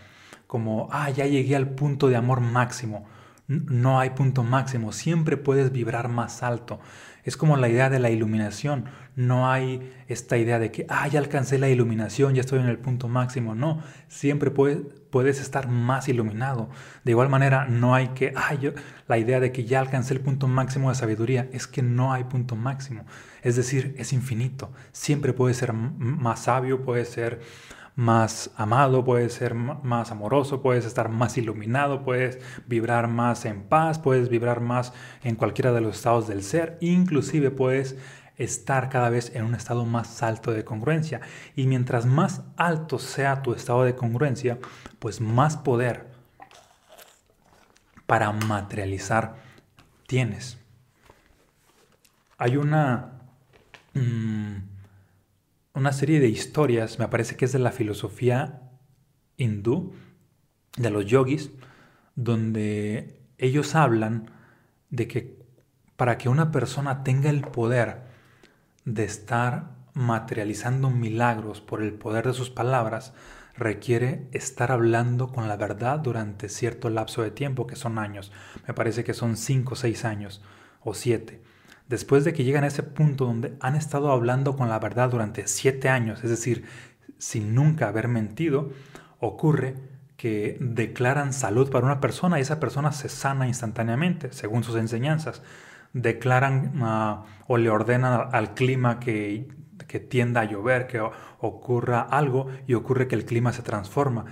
como, 0.47 0.89
ah, 0.91 1.11
ya 1.11 1.27
llegué 1.27 1.55
al 1.57 1.71
punto 1.71 2.09
de 2.09 2.17
amor 2.17 2.41
máximo. 2.41 3.07
No 3.47 4.01
hay 4.01 4.11
punto 4.11 4.43
máximo, 4.43 4.93
siempre 4.93 5.37
puedes 5.37 5.71
vibrar 5.71 6.09
más 6.09 6.43
alto. 6.43 6.81
Es 7.27 7.37
como 7.37 7.57
la 7.57 7.69
idea 7.69 7.91
de 7.91 7.99
la 7.99 8.09
iluminación. 8.09 8.85
No 9.17 9.51
hay 9.51 9.93
esta 10.07 10.39
idea 10.39 10.61
de 10.61 10.71
que, 10.71 10.87
ah, 10.89 11.09
ya 11.09 11.19
alcancé 11.19 11.59
la 11.59 11.69
iluminación, 11.69 12.37
ya 12.37 12.41
estoy 12.41 12.61
en 12.61 12.69
el 12.69 12.79
punto 12.79 13.09
máximo. 13.09 13.57
No, 13.57 13.83
siempre 14.07 14.53
puedes, 14.53 14.79
puedes 15.11 15.41
estar 15.41 15.69
más 15.69 16.09
iluminado. 16.09 16.71
De 17.03 17.11
igual 17.11 17.29
manera, 17.29 17.67
no 17.67 17.97
hay 17.97 18.09
que, 18.09 18.33
ah, 18.37 18.55
la 19.09 19.19
idea 19.19 19.41
de 19.41 19.51
que 19.51 19.65
ya 19.65 19.81
alcancé 19.81 20.15
el 20.15 20.21
punto 20.21 20.47
máximo 20.47 20.89
de 20.89 20.95
sabiduría. 20.95 21.49
Es 21.53 21.67
que 21.67 21.83
no 21.83 22.13
hay 22.13 22.23
punto 22.25 22.55
máximo. 22.55 23.05
Es 23.43 23.57
decir, 23.57 23.97
es 23.99 24.13
infinito. 24.13 24.71
Siempre 24.93 25.33
puedes 25.33 25.57
ser 25.57 25.73
más 25.73 26.45
sabio, 26.45 26.85
puedes 26.85 27.09
ser 27.09 27.41
más 27.97 28.51
amado, 28.57 29.05
puedes 29.05 29.33
ser 29.33 29.55
más 29.55 30.11
amoroso, 30.11 30.61
puedes 30.61 30.85
estar 30.85 31.09
más 31.09 31.39
iluminado, 31.39 32.05
puedes 32.05 32.39
vibrar 32.67 33.09
más 33.09 33.47
en 33.47 33.63
paz, 33.63 33.99
puedes 33.99 34.29
vibrar 34.29 34.61
más 34.61 34.93
en 35.25 35.35
cualquiera 35.35 35.73
de 35.73 35.81
los 35.81 35.97
estados 35.97 36.29
del 36.29 36.43
ser, 36.43 36.77
inclusive 36.81 37.51
puedes 37.51 37.97
estar 38.37 38.91
cada 38.91 39.09
vez 39.09 39.35
en 39.35 39.45
un 39.45 39.55
estado 39.55 39.87
más 39.87 40.23
alto 40.23 40.53
de 40.53 40.63
congruencia. 40.63 41.23
Y 41.57 41.67
mientras 41.67 42.05
más 42.05 42.43
alto 42.59 42.99
sea 42.99 43.43
tu 43.43 43.55
estado 43.55 43.85
de 43.85 43.97
congruencia, 43.97 44.59
pues 44.99 45.23
más 45.23 45.57
poder 45.57 46.07
para 48.07 48.31
materializar 48.33 49.37
tienes. 50.07 50.59
Hay 52.37 52.59
una... 52.59 53.13
Mm, 53.95 54.76
una 55.77 55.93
serie 55.93 56.21
de 56.21 56.29
historias, 56.29 56.99
me 56.99 57.07
parece 57.09 57.37
que 57.37 57.45
es 57.45 57.53
de 57.53 57.59
la 57.59 57.71
filosofía 57.71 58.63
hindú, 59.37 59.93
de 60.79 60.89
los 60.89 61.05
yogis, 61.05 61.51
donde 62.15 63.21
ellos 63.37 63.75
hablan 63.75 64.31
de 64.89 65.07
que 65.07 65.37
para 65.97 66.17
que 66.17 66.31
una 66.31 66.51
persona 66.51 67.05
tenga 67.05 67.29
el 67.29 67.43
poder 67.43 68.05
de 68.87 69.05
estar 69.05 69.77
materializando 69.93 70.89
milagros 70.89 71.61
por 71.61 71.83
el 71.83 71.93
poder 71.93 72.27
de 72.27 72.33
sus 72.33 72.49
palabras, 72.49 73.13
requiere 73.55 74.29
estar 74.33 74.73
hablando 74.73 75.29
con 75.29 75.47
la 75.47 75.57
verdad 75.57 75.99
durante 75.99 76.49
cierto 76.49 76.89
lapso 76.89 77.23
de 77.23 77.31
tiempo, 77.31 77.67
que 77.67 77.77
son 77.77 77.99
años. 77.99 78.33
Me 78.67 78.73
parece 78.73 79.05
que 79.05 79.13
son 79.13 79.37
cinco 79.37 79.75
o 79.75 79.77
seis 79.77 80.07
años 80.07 80.43
o 80.81 80.95
siete 80.95 81.43
después 81.89 82.25
de 82.25 82.33
que 82.33 82.45
llegan 82.45 82.65
a 82.65 82.69
ese 82.69 82.83
punto 82.83 83.27
donde 83.27 83.57
han 83.61 83.77
estado 83.77 84.11
hablando 84.11 84.57
con 84.57 84.69
la 84.69 84.79
verdad 84.79 85.11
durante 85.11 85.47
siete 85.47 85.89
años, 85.89 86.25
es 86.25 86.31
decir, 86.31 86.65
sin 87.19 87.55
nunca 87.55 87.89
haber 87.89 88.09
mentido, 88.09 88.71
ocurre 89.21 89.75
que 90.17 90.57
declaran 90.61 91.33
salud 91.33 91.71
para 91.71 91.87
una 91.87 92.01
persona 92.01 92.39
y 92.39 92.43
esa 92.43 92.59
persona 92.59 92.93
se 92.93 93.09
sana 93.09 93.47
instantáneamente, 93.47 94.33
según 94.33 94.65
sus 94.65 94.77
enseñanzas. 94.77 95.43
Declaran 95.93 96.73
ah, 96.83 97.25
o 97.47 97.59
le 97.59 97.71
ordenan 97.71 98.29
al 98.33 98.55
clima 98.55 98.99
que, 98.99 99.49
que 99.87 100.01
tienda 100.01 100.43
a 100.43 100.45
llover, 100.45 100.87
que 100.87 101.01
ocurra 101.39 102.01
algo 102.01 102.49
y 102.67 102.75
ocurre 102.75 103.09
que 103.09 103.15
el 103.15 103.25
clima 103.25 103.53
se 103.53 103.63
transforma. 103.63 104.25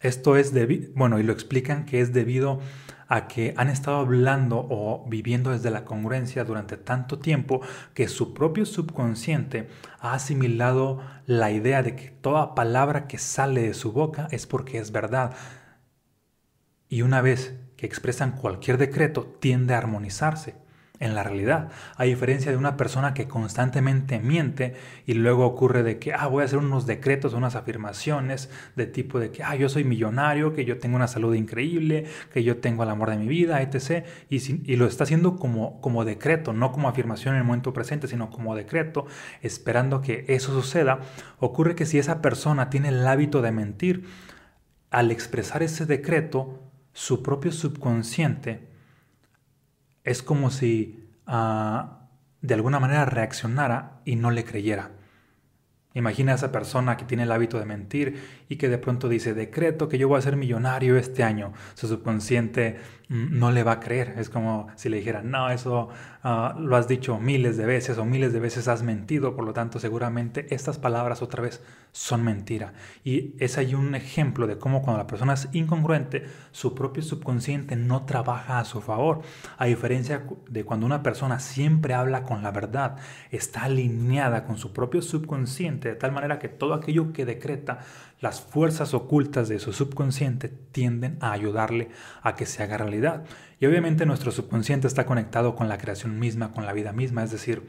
Esto 0.00 0.36
es 0.36 0.52
debido, 0.52 0.92
bueno, 0.94 1.18
y 1.18 1.22
lo 1.22 1.32
explican 1.32 1.86
que 1.86 2.00
es 2.00 2.12
debido 2.12 2.60
a 3.08 3.28
que 3.28 3.54
han 3.56 3.68
estado 3.68 3.98
hablando 3.98 4.66
o 4.68 5.04
viviendo 5.08 5.50
desde 5.50 5.70
la 5.70 5.84
congruencia 5.84 6.44
durante 6.44 6.76
tanto 6.76 7.18
tiempo 7.18 7.60
que 7.94 8.08
su 8.08 8.34
propio 8.34 8.66
subconsciente 8.66 9.68
ha 10.00 10.14
asimilado 10.14 11.00
la 11.26 11.50
idea 11.50 11.82
de 11.82 11.94
que 11.96 12.10
toda 12.10 12.54
palabra 12.54 13.06
que 13.06 13.18
sale 13.18 13.62
de 13.62 13.74
su 13.74 13.92
boca 13.92 14.28
es 14.30 14.46
porque 14.46 14.78
es 14.78 14.92
verdad. 14.92 15.34
Y 16.88 17.02
una 17.02 17.20
vez 17.20 17.54
que 17.76 17.86
expresan 17.86 18.32
cualquier 18.32 18.78
decreto 18.78 19.24
tiende 19.40 19.74
a 19.74 19.78
armonizarse 19.78 20.65
en 21.00 21.14
la 21.14 21.22
realidad. 21.22 21.70
A 21.96 22.04
diferencia 22.04 22.50
de 22.50 22.56
una 22.56 22.76
persona 22.76 23.14
que 23.14 23.28
constantemente 23.28 24.18
miente 24.18 24.74
y 25.06 25.14
luego 25.14 25.46
ocurre 25.46 25.82
de 25.82 25.98
que, 25.98 26.12
ah, 26.12 26.26
voy 26.26 26.42
a 26.42 26.44
hacer 26.44 26.58
unos 26.58 26.86
decretos, 26.86 27.34
unas 27.34 27.54
afirmaciones 27.54 28.50
de 28.76 28.86
tipo 28.86 29.18
de 29.18 29.30
que, 29.30 29.42
ah, 29.42 29.56
yo 29.56 29.68
soy 29.68 29.84
millonario, 29.84 30.54
que 30.54 30.64
yo 30.64 30.78
tengo 30.78 30.96
una 30.96 31.08
salud 31.08 31.34
increíble, 31.34 32.06
que 32.32 32.42
yo 32.42 32.58
tengo 32.58 32.82
el 32.82 32.90
amor 32.90 33.10
de 33.10 33.16
mi 33.16 33.28
vida, 33.28 33.62
etc. 33.62 34.06
Y, 34.30 34.72
y 34.72 34.76
lo 34.76 34.86
está 34.86 35.04
haciendo 35.04 35.36
como, 35.36 35.80
como 35.80 36.04
decreto, 36.04 36.52
no 36.52 36.72
como 36.72 36.88
afirmación 36.88 37.34
en 37.34 37.40
el 37.40 37.46
momento 37.46 37.72
presente, 37.72 38.08
sino 38.08 38.30
como 38.30 38.54
decreto, 38.54 39.06
esperando 39.42 40.00
que 40.00 40.24
eso 40.28 40.52
suceda. 40.52 41.00
Ocurre 41.38 41.74
que 41.74 41.86
si 41.86 41.98
esa 41.98 42.22
persona 42.22 42.70
tiene 42.70 42.88
el 42.88 43.06
hábito 43.06 43.42
de 43.42 43.52
mentir, 43.52 44.04
al 44.90 45.10
expresar 45.10 45.62
ese 45.62 45.84
decreto, 45.84 46.62
su 46.92 47.22
propio 47.22 47.52
subconsciente, 47.52 48.75
es 50.06 50.22
como 50.22 50.50
si 50.50 51.04
ah, 51.26 52.08
de 52.40 52.54
alguna 52.54 52.80
manera 52.80 53.04
reaccionara 53.04 54.00
y 54.06 54.16
no 54.16 54.30
le 54.30 54.44
creyera. 54.44 54.92
Imagina 55.92 56.32
a 56.32 56.34
esa 56.36 56.52
persona 56.52 56.96
que 56.96 57.04
tiene 57.04 57.24
el 57.24 57.32
hábito 57.32 57.58
de 57.58 57.66
mentir 57.66 58.45
y 58.48 58.56
que 58.56 58.68
de 58.68 58.78
pronto 58.78 59.08
dice, 59.08 59.34
decreto 59.34 59.88
que 59.88 59.98
yo 59.98 60.08
voy 60.08 60.18
a 60.18 60.22
ser 60.22 60.36
millonario 60.36 60.96
este 60.96 61.22
año. 61.22 61.52
Su 61.74 61.88
subconsciente 61.88 62.78
mm, 63.08 63.38
no 63.38 63.50
le 63.50 63.62
va 63.64 63.72
a 63.72 63.80
creer. 63.80 64.14
Es 64.18 64.30
como 64.30 64.68
si 64.76 64.88
le 64.88 64.98
dijera, 64.98 65.22
no, 65.22 65.50
eso 65.50 65.88
ah, 66.22 66.54
lo 66.58 66.76
has 66.76 66.86
dicho 66.88 67.18
miles 67.18 67.56
de 67.56 67.66
veces 67.66 67.98
o 67.98 68.04
miles 68.04 68.32
de 68.32 68.40
veces 68.40 68.68
has 68.68 68.82
mentido, 68.82 69.34
por 69.34 69.44
lo 69.44 69.52
tanto 69.52 69.78
seguramente 69.78 70.54
estas 70.54 70.78
palabras 70.78 71.22
otra 71.22 71.42
vez 71.42 71.62
son 71.92 72.24
mentira. 72.24 72.74
Y 73.04 73.34
es 73.38 73.58
ahí 73.58 73.74
un 73.74 73.94
ejemplo 73.94 74.46
de 74.46 74.58
cómo 74.58 74.82
cuando 74.82 74.98
la 74.98 75.06
persona 75.06 75.34
es 75.34 75.48
incongruente, 75.52 76.26
su 76.52 76.74
propio 76.74 77.02
subconsciente 77.02 77.74
no 77.74 78.04
trabaja 78.04 78.58
a 78.58 78.64
su 78.64 78.80
favor. 78.80 79.22
A 79.58 79.66
diferencia 79.66 80.24
de 80.48 80.64
cuando 80.64 80.86
una 80.86 81.02
persona 81.02 81.40
siempre 81.40 81.94
habla 81.94 82.22
con 82.22 82.42
la 82.42 82.50
verdad, 82.50 82.96
está 83.30 83.64
alineada 83.64 84.44
con 84.44 84.58
su 84.58 84.72
propio 84.72 85.02
subconsciente, 85.02 85.88
de 85.88 85.94
tal 85.96 86.12
manera 86.12 86.38
que 86.38 86.48
todo 86.48 86.74
aquello 86.74 87.12
que 87.12 87.24
decreta, 87.24 87.80
las 88.20 88.35
fuerzas 88.40 88.94
ocultas 88.94 89.48
de 89.48 89.58
su 89.58 89.72
subconsciente 89.72 90.48
tienden 90.48 91.18
a 91.20 91.32
ayudarle 91.32 91.90
a 92.22 92.34
que 92.34 92.46
se 92.46 92.62
haga 92.62 92.78
realidad. 92.78 93.24
Y 93.60 93.66
obviamente 93.66 94.06
nuestro 94.06 94.30
subconsciente 94.32 94.86
está 94.86 95.06
conectado 95.06 95.54
con 95.54 95.68
la 95.68 95.78
creación 95.78 96.18
misma, 96.18 96.52
con 96.52 96.66
la 96.66 96.72
vida 96.72 96.92
misma, 96.92 97.24
es 97.24 97.30
decir, 97.30 97.68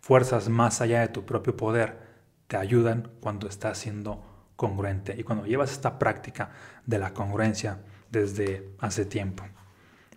fuerzas 0.00 0.48
más 0.48 0.80
allá 0.80 1.00
de 1.00 1.08
tu 1.08 1.24
propio 1.24 1.56
poder 1.56 1.98
te 2.46 2.56
ayudan 2.56 3.10
cuando 3.20 3.48
estás 3.48 3.78
siendo 3.78 4.24
congruente 4.56 5.14
y 5.18 5.22
cuando 5.22 5.46
llevas 5.46 5.72
esta 5.72 5.98
práctica 5.98 6.50
de 6.86 6.98
la 6.98 7.12
congruencia 7.12 7.80
desde 8.10 8.70
hace 8.78 9.04
tiempo. 9.04 9.44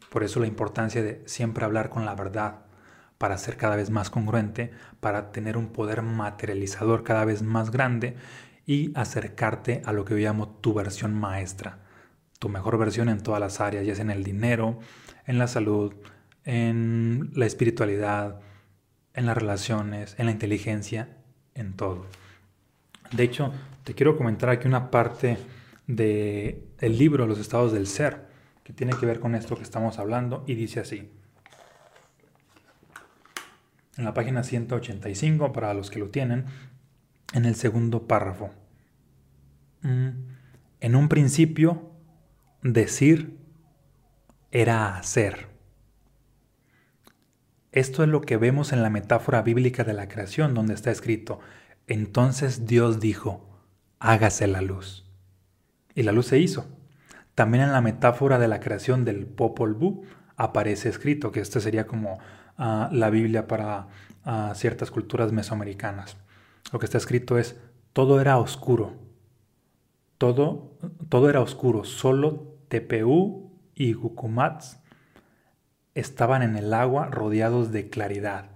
Por 0.10 0.24
eso 0.24 0.40
la 0.40 0.48
importancia 0.48 1.04
de 1.04 1.22
siempre 1.26 1.66
hablar 1.66 1.90
con 1.90 2.06
la 2.06 2.16
verdad 2.16 2.62
para 3.18 3.38
ser 3.38 3.58
cada 3.58 3.76
vez 3.76 3.90
más 3.90 4.10
congruente, 4.10 4.72
para 5.02 5.32
tener 5.32 5.58
un 5.58 5.68
poder 5.68 6.02
materializador 6.02 7.04
cada 7.04 7.26
vez 7.26 7.42
más 7.42 7.70
grande 7.70 8.16
y 8.70 8.92
acercarte 8.94 9.82
a 9.84 9.94
lo 9.94 10.06
que 10.06 10.14
yo 10.14 10.20
llamo 10.20 10.48
tu 10.48 10.76
versión 10.76 11.20
maestra, 11.20 11.80
tu 12.38 12.50
mejor 12.50 12.78
versión 12.78 13.10
en 13.10 13.24
todas 13.24 13.40
las 13.40 13.62
áreas, 13.62 13.84
ya 13.84 13.96
sea 13.96 14.04
en 14.04 14.12
el 14.12 14.24
dinero, 14.24 14.78
en 15.26 15.40
la 15.40 15.48
salud, 15.48 15.96
en 16.46 17.32
la 17.34 17.48
espiritualidad, 17.48 18.42
en 19.16 19.26
las 19.26 19.36
relaciones, 19.36 20.14
en 20.20 20.28
la 20.28 20.34
inteligencia, 20.34 21.18
en 21.56 21.74
todo. 21.74 22.06
De 23.12 23.24
hecho, 23.24 23.52
te 23.86 23.96
quiero 23.96 24.16
comentar 24.16 24.52
aquí 24.52 24.68
una 24.68 24.92
parte 24.92 25.40
del 25.88 26.68
el 26.80 26.96
libro 26.96 27.26
Los 27.26 27.40
estados 27.40 27.74
del 27.74 27.88
ser, 27.88 28.28
que 28.64 28.72
tiene 28.72 28.94
que 28.94 29.08
ver 29.08 29.20
con 29.20 29.34
esto 29.34 29.56
que 29.56 29.64
estamos 29.64 29.98
hablando, 29.98 30.44
y 30.46 30.54
dice 30.54 30.80
así. 30.80 31.10
En 33.98 34.06
la 34.06 34.14
página 34.14 34.44
185, 34.44 35.54
para 35.54 35.74
los 35.74 35.90
que 35.90 35.98
lo 35.98 36.10
tienen, 36.10 36.46
en 37.34 37.46
el 37.46 37.56
segundo 37.56 38.08
párrafo. 38.08 38.52
Mm, 39.82 40.10
en 40.82 40.96
un 40.96 41.10
principio, 41.10 41.92
decir 42.62 43.38
era 44.52 44.98
hacer. 44.98 45.48
Esto 47.72 48.04
es 48.04 48.10
lo 48.10 48.22
que 48.22 48.38
vemos 48.38 48.74
en 48.74 48.82
la 48.82 48.90
metáfora 48.90 49.42
bíblica 49.42 49.84
de 49.84 49.94
la 49.94 50.08
creación, 50.08 50.54
donde 50.54 50.74
está 50.74 50.90
escrito, 50.90 51.40
entonces 51.88 52.66
Dios 52.66 53.00
dijo, 53.00 53.48
hágase 54.00 54.48
la 54.48 54.62
luz. 54.62 55.06
Y 55.94 56.04
la 56.04 56.12
luz 56.12 56.28
se 56.28 56.40
hizo. 56.40 56.68
También 57.36 57.64
en 57.64 57.72
la 57.72 57.82
metáfora 57.82 58.40
de 58.40 58.48
la 58.48 58.60
creación 58.60 59.06
del 59.06 59.26
Popol 59.26 59.74
Vuh 59.74 60.04
aparece 60.36 60.90
escrito, 60.90 61.32
que 61.32 61.42
esto 61.42 61.60
sería 61.60 61.86
como 61.86 62.20
ah, 62.58 62.90
la 62.92 63.10
Biblia 63.10 63.48
para 63.48 63.88
ah, 64.24 64.54
ciertas 64.56 64.92
culturas 64.92 65.32
mesoamericanas. 65.32 66.18
Lo 66.72 66.80
que 66.80 66.86
está 66.86 66.98
escrito 66.98 67.38
es, 67.38 67.60
todo 67.94 68.22
era 68.22 68.38
oscuro. 68.38 68.94
Todo, 70.18 70.78
todo 71.10 71.30
era 71.30 71.42
oscuro, 71.42 71.84
solo 71.84 72.58
TPU 72.68 73.52
y 73.76 73.94
Gukumats 73.94 74.80
estaban 75.96 76.42
en 76.42 76.56
el 76.56 76.74
agua 76.74 77.08
rodeados 77.08 77.72
de 77.72 77.90
claridad. 77.90 78.52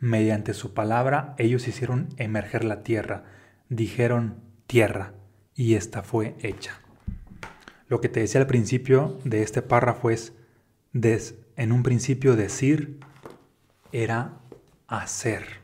Mediante 0.00 0.54
su 0.54 0.74
palabra 0.74 1.34
ellos 1.38 1.66
hicieron 1.68 2.08
emerger 2.16 2.64
la 2.64 2.82
tierra. 2.82 3.24
Dijeron 3.68 4.40
tierra 4.66 5.14
y 5.54 5.74
esta 5.74 6.02
fue 6.02 6.36
hecha. 6.40 6.80
Lo 7.88 8.00
que 8.00 8.08
te 8.08 8.20
decía 8.20 8.40
al 8.40 8.46
principio 8.46 9.18
de 9.24 9.42
este 9.42 9.62
párrafo 9.62 10.10
es, 10.10 10.34
en 10.92 11.72
un 11.72 11.82
principio 11.82 12.36
decir 12.36 13.00
era 13.92 14.40
hacer. 14.86 15.57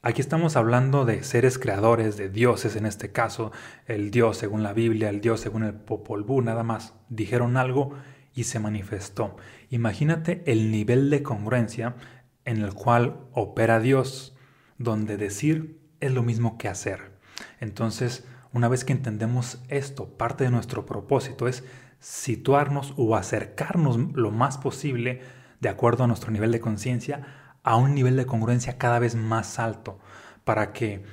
Aquí 0.00 0.20
estamos 0.20 0.54
hablando 0.54 1.04
de 1.04 1.24
seres 1.24 1.58
creadores, 1.58 2.16
de 2.16 2.28
dioses 2.28 2.76
en 2.76 2.86
este 2.86 3.10
caso, 3.10 3.50
el 3.86 4.12
dios 4.12 4.36
según 4.36 4.62
la 4.62 4.72
Biblia, 4.72 5.08
el 5.08 5.20
dios 5.20 5.40
según 5.40 5.64
el 5.64 5.74
Popol 5.74 6.22
Vuh, 6.22 6.40
nada 6.40 6.62
más. 6.62 6.94
Dijeron 7.08 7.56
algo 7.56 7.94
y 8.32 8.44
se 8.44 8.60
manifestó. 8.60 9.34
Imagínate 9.70 10.44
el 10.46 10.70
nivel 10.70 11.10
de 11.10 11.24
congruencia 11.24 11.96
en 12.44 12.58
el 12.58 12.74
cual 12.74 13.26
opera 13.32 13.80
Dios, 13.80 14.36
donde 14.78 15.16
decir 15.16 15.80
es 15.98 16.12
lo 16.12 16.22
mismo 16.22 16.58
que 16.58 16.68
hacer. 16.68 17.18
Entonces, 17.58 18.24
una 18.52 18.68
vez 18.68 18.84
que 18.84 18.92
entendemos 18.92 19.64
esto, 19.68 20.16
parte 20.16 20.44
de 20.44 20.50
nuestro 20.50 20.86
propósito 20.86 21.48
es 21.48 21.64
situarnos 21.98 22.94
o 22.96 23.16
acercarnos 23.16 23.98
lo 24.14 24.30
más 24.30 24.58
posible, 24.58 25.22
de 25.58 25.68
acuerdo 25.68 26.04
a 26.04 26.06
nuestro 26.06 26.30
nivel 26.30 26.52
de 26.52 26.60
conciencia, 26.60 27.37
a 27.62 27.76
un 27.76 27.94
nivel 27.94 28.16
de 28.16 28.26
congruencia 28.26 28.78
cada 28.78 28.98
vez 28.98 29.14
más 29.14 29.58
alto, 29.58 29.98
para 30.44 30.72
que 30.72 31.04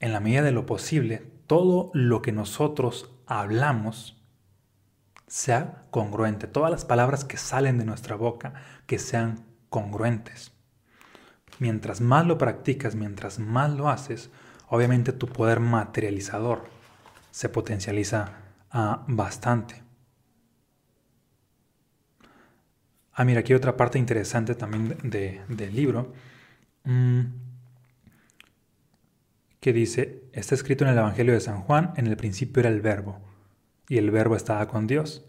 en 0.00 0.12
la 0.12 0.20
medida 0.20 0.42
de 0.42 0.52
lo 0.52 0.66
posible 0.66 1.30
todo 1.46 1.90
lo 1.94 2.22
que 2.22 2.32
nosotros 2.32 3.10
hablamos 3.26 4.22
sea 5.26 5.84
congruente, 5.90 6.46
todas 6.46 6.70
las 6.70 6.84
palabras 6.84 7.24
que 7.24 7.36
salen 7.36 7.78
de 7.78 7.84
nuestra 7.84 8.16
boca 8.16 8.54
que 8.86 8.98
sean 8.98 9.44
congruentes. 9.68 10.52
Mientras 11.58 12.00
más 12.00 12.26
lo 12.26 12.38
practicas, 12.38 12.94
mientras 12.94 13.38
más 13.38 13.70
lo 13.72 13.88
haces, 13.88 14.30
obviamente 14.68 15.12
tu 15.12 15.26
poder 15.26 15.60
materializador 15.60 16.64
se 17.30 17.48
potencializa 17.48 18.32
ah, 18.70 19.04
bastante. 19.08 19.87
Ah, 23.18 23.24
mira, 23.24 23.40
aquí 23.40 23.52
hay 23.52 23.56
otra 23.56 23.76
parte 23.76 23.98
interesante 23.98 24.54
también 24.54 24.96
del 25.02 25.74
libro. 25.74 26.12
Mm, 26.84 27.22
que 29.58 29.72
dice, 29.72 30.22
está 30.32 30.54
escrito 30.54 30.84
en 30.84 30.90
el 30.90 30.98
Evangelio 30.98 31.34
de 31.34 31.40
San 31.40 31.62
Juan, 31.62 31.94
en 31.96 32.06
el 32.06 32.16
principio 32.16 32.60
era 32.60 32.68
el 32.68 32.80
verbo, 32.80 33.18
y 33.88 33.98
el 33.98 34.12
verbo 34.12 34.36
estaba 34.36 34.68
con 34.68 34.86
Dios, 34.86 35.26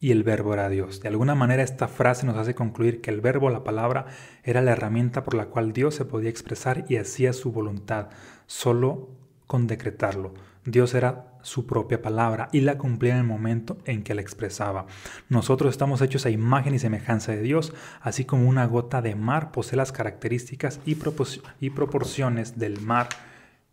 y 0.00 0.10
el 0.10 0.24
verbo 0.24 0.54
era 0.54 0.68
Dios. 0.68 1.02
De 1.02 1.08
alguna 1.08 1.36
manera 1.36 1.62
esta 1.62 1.86
frase 1.86 2.26
nos 2.26 2.36
hace 2.36 2.56
concluir 2.56 3.00
que 3.00 3.12
el 3.12 3.20
verbo, 3.20 3.48
la 3.48 3.62
palabra, 3.62 4.06
era 4.42 4.60
la 4.60 4.72
herramienta 4.72 5.22
por 5.22 5.34
la 5.34 5.46
cual 5.46 5.72
Dios 5.72 5.94
se 5.94 6.04
podía 6.04 6.30
expresar 6.30 6.84
y 6.88 6.96
hacía 6.96 7.32
su 7.32 7.52
voluntad, 7.52 8.08
solo 8.46 9.10
con 9.46 9.68
decretarlo. 9.68 10.34
Dios 10.64 10.94
era 10.94 11.29
su 11.42 11.66
propia 11.66 12.02
palabra 12.02 12.48
y 12.52 12.60
la 12.60 12.78
cumplía 12.78 13.12
en 13.12 13.20
el 13.20 13.26
momento 13.26 13.78
en 13.84 14.02
que 14.02 14.14
la 14.14 14.20
expresaba. 14.20 14.86
Nosotros 15.28 15.70
estamos 15.70 16.02
hechos 16.02 16.26
a 16.26 16.30
imagen 16.30 16.74
y 16.74 16.78
semejanza 16.78 17.32
de 17.32 17.42
Dios, 17.42 17.72
así 18.00 18.24
como 18.24 18.48
una 18.48 18.66
gota 18.66 19.02
de 19.02 19.14
mar 19.14 19.52
posee 19.52 19.76
las 19.76 19.92
características 19.92 20.80
y, 20.84 20.96
proporciones 21.70 22.58
del 22.58 22.80
mar 22.80 23.08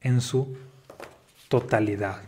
en 0.02 0.22
su 0.22 0.58
totalidad. 1.50 2.22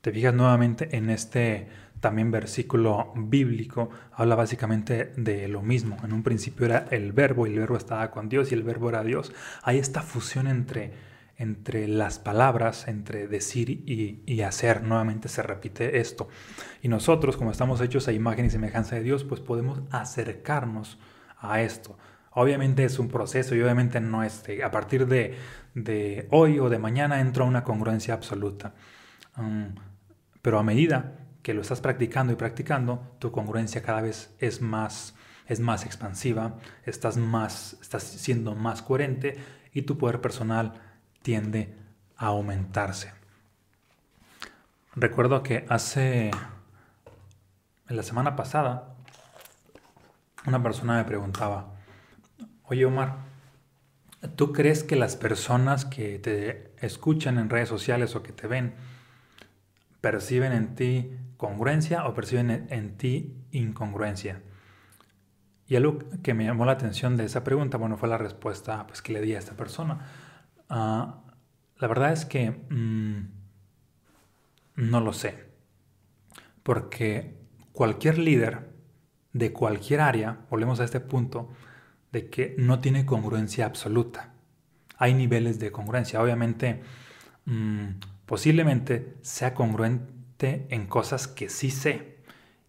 Te 0.00 0.12
fijas 0.12 0.34
nuevamente 0.34 0.96
en 0.96 1.10
este 1.10 1.68
también 2.00 2.30
versículo 2.30 3.14
bíblico, 3.16 3.88
habla 4.12 4.34
básicamente 4.34 5.14
de 5.16 5.48
lo 5.48 5.62
mismo. 5.62 5.96
En 6.04 6.12
un 6.12 6.22
principio 6.22 6.66
era 6.66 6.86
el 6.90 7.12
verbo 7.12 7.46
y 7.46 7.54
el 7.54 7.60
verbo 7.60 7.78
estaba 7.78 8.10
con 8.10 8.28
Dios 8.28 8.52
y 8.52 8.54
el 8.54 8.62
verbo 8.62 8.90
era 8.90 9.02
Dios. 9.02 9.32
Hay 9.62 9.78
esta 9.78 10.02
fusión 10.02 10.46
entre 10.46 10.92
entre 11.36 11.88
las 11.88 12.18
palabras, 12.18 12.86
entre 12.88 13.26
decir 13.26 13.70
y, 13.70 14.40
hacer. 14.42 14.82
Nuevamente 14.82 15.28
se 15.28 15.42
repite 15.42 15.98
esto. 15.98 16.28
Y 16.82 16.88
nosotros, 16.88 17.36
como 17.36 17.50
estamos 17.50 17.80
hechos 17.80 18.08
a 18.08 18.12
imagen 18.12 18.46
y 18.46 18.50
semejanza 18.50 18.96
de 18.96 19.02
Dios, 19.02 19.24
pues 19.24 19.40
podemos 19.40 19.82
acercarnos 19.90 20.98
a 21.38 21.60
esto. 21.62 21.98
Obviamente 22.30 22.84
es 22.84 22.98
un 22.98 23.08
proceso 23.08 23.54
y 23.54 23.62
obviamente 23.62 24.00
no 24.00 24.22
es 24.24 24.44
a 24.64 24.70
partir 24.70 25.06
de, 25.06 26.28
hoy 26.30 26.58
o 26.58 26.68
de 26.68 26.78
mañana 26.78 27.20
entro 27.20 27.44
a 27.44 27.48
una 27.48 27.64
congruencia 27.64 28.14
absoluta. 28.14 28.74
Um, 29.36 29.74
pero 30.42 30.58
a 30.58 30.62
medida 30.62 31.24
que 31.42 31.54
lo 31.54 31.60
estás 31.60 31.80
practicando 31.80 32.32
y 32.32 32.36
practicando, 32.36 33.16
tu 33.18 33.30
congruencia 33.30 33.82
cada 33.82 34.00
vez 34.00 34.34
es 34.38 34.62
más, 34.62 35.14
es 35.46 35.60
más 35.60 35.84
expansiva, 35.84 36.58
estás, 36.84 37.16
más, 37.16 37.76
estás 37.82 38.02
siendo 38.02 38.54
más 38.54 38.82
coherente 38.82 39.36
y 39.72 39.82
tu 39.82 39.98
poder 39.98 40.20
personal 40.20 40.72
tiende 41.24 41.74
a 42.18 42.26
aumentarse. 42.26 43.14
Recuerdo 44.94 45.42
que 45.42 45.64
hace, 45.70 46.30
la 47.88 48.02
semana 48.02 48.36
pasada, 48.36 48.94
una 50.46 50.62
persona 50.62 50.98
me 50.98 51.04
preguntaba, 51.04 51.72
oye 52.64 52.84
Omar, 52.84 53.16
¿tú 54.36 54.52
crees 54.52 54.84
que 54.84 54.96
las 54.96 55.16
personas 55.16 55.86
que 55.86 56.18
te 56.18 56.74
escuchan 56.84 57.38
en 57.38 57.48
redes 57.48 57.70
sociales 57.70 58.14
o 58.16 58.22
que 58.22 58.32
te 58.32 58.46
ven 58.46 58.74
perciben 60.02 60.52
en 60.52 60.74
ti 60.74 61.16
congruencia 61.38 62.04
o 62.04 62.12
perciben 62.12 62.66
en 62.68 62.98
ti 62.98 63.34
incongruencia? 63.50 64.42
Y 65.66 65.76
algo 65.76 66.00
que 66.22 66.34
me 66.34 66.44
llamó 66.44 66.66
la 66.66 66.72
atención 66.72 67.16
de 67.16 67.24
esa 67.24 67.44
pregunta, 67.44 67.78
bueno, 67.78 67.96
fue 67.96 68.10
la 68.10 68.18
respuesta 68.18 68.86
pues, 68.86 69.00
que 69.00 69.14
le 69.14 69.22
di 69.22 69.34
a 69.34 69.38
esta 69.38 69.54
persona. 69.54 70.06
Ah, 70.68 71.22
la 71.78 71.88
verdad 71.88 72.12
es 72.12 72.24
que 72.24 72.50
mm, 72.50 73.28
no 74.76 75.00
lo 75.00 75.12
sé. 75.12 75.44
Porque 76.62 77.34
cualquier 77.72 78.18
líder 78.18 78.72
de 79.32 79.52
cualquier 79.52 80.00
área, 80.00 80.46
volvemos 80.50 80.80
a 80.80 80.84
este 80.84 81.00
punto, 81.00 81.50
de 82.12 82.30
que 82.30 82.54
no 82.58 82.80
tiene 82.80 83.04
congruencia 83.04 83.66
absoluta. 83.66 84.32
Hay 84.96 85.14
niveles 85.14 85.58
de 85.58 85.72
congruencia. 85.72 86.22
Obviamente, 86.22 86.82
mm, 87.44 87.86
posiblemente 88.26 89.16
sea 89.22 89.54
congruente 89.54 90.66
en 90.70 90.86
cosas 90.86 91.26
que 91.26 91.48
sí 91.48 91.70
sé 91.70 92.18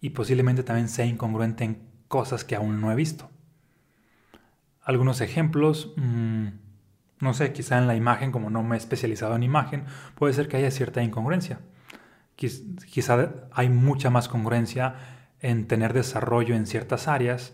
y 0.02 0.10
posiblemente 0.10 0.64
también 0.64 0.90
sea 0.90 1.06
incongruente 1.06 1.64
en 1.64 1.82
cosas 2.08 2.44
que 2.44 2.56
aún 2.56 2.82
no 2.82 2.92
he 2.92 2.96
visto. 2.96 3.30
Algunos 4.82 5.22
ejemplos, 5.22 5.94
mm, 5.98 6.48
no 7.19 7.34
sé, 7.34 7.54
quizá 7.54 7.78
en 7.78 7.88
la 7.88 7.95
imagen, 7.95 8.32
como 8.32 8.49
no 8.49 8.63
me 8.63 8.75
he 8.75 8.78
especializado 8.78 9.36
en 9.36 9.43
imagen, 9.43 9.86
puede 10.15 10.34
ser 10.34 10.47
que 10.47 10.58
haya 10.58 10.71
cierta 10.71 11.01
incongruencia. 11.01 11.60
Quizá 12.36 13.30
hay 13.51 13.69
mucha 13.69 14.10
más 14.10 14.28
congruencia 14.28 14.95
en 15.39 15.67
tener 15.67 15.93
desarrollo 15.93 16.56
en 16.56 16.65
ciertas 16.65 17.08
áreas, 17.08 17.54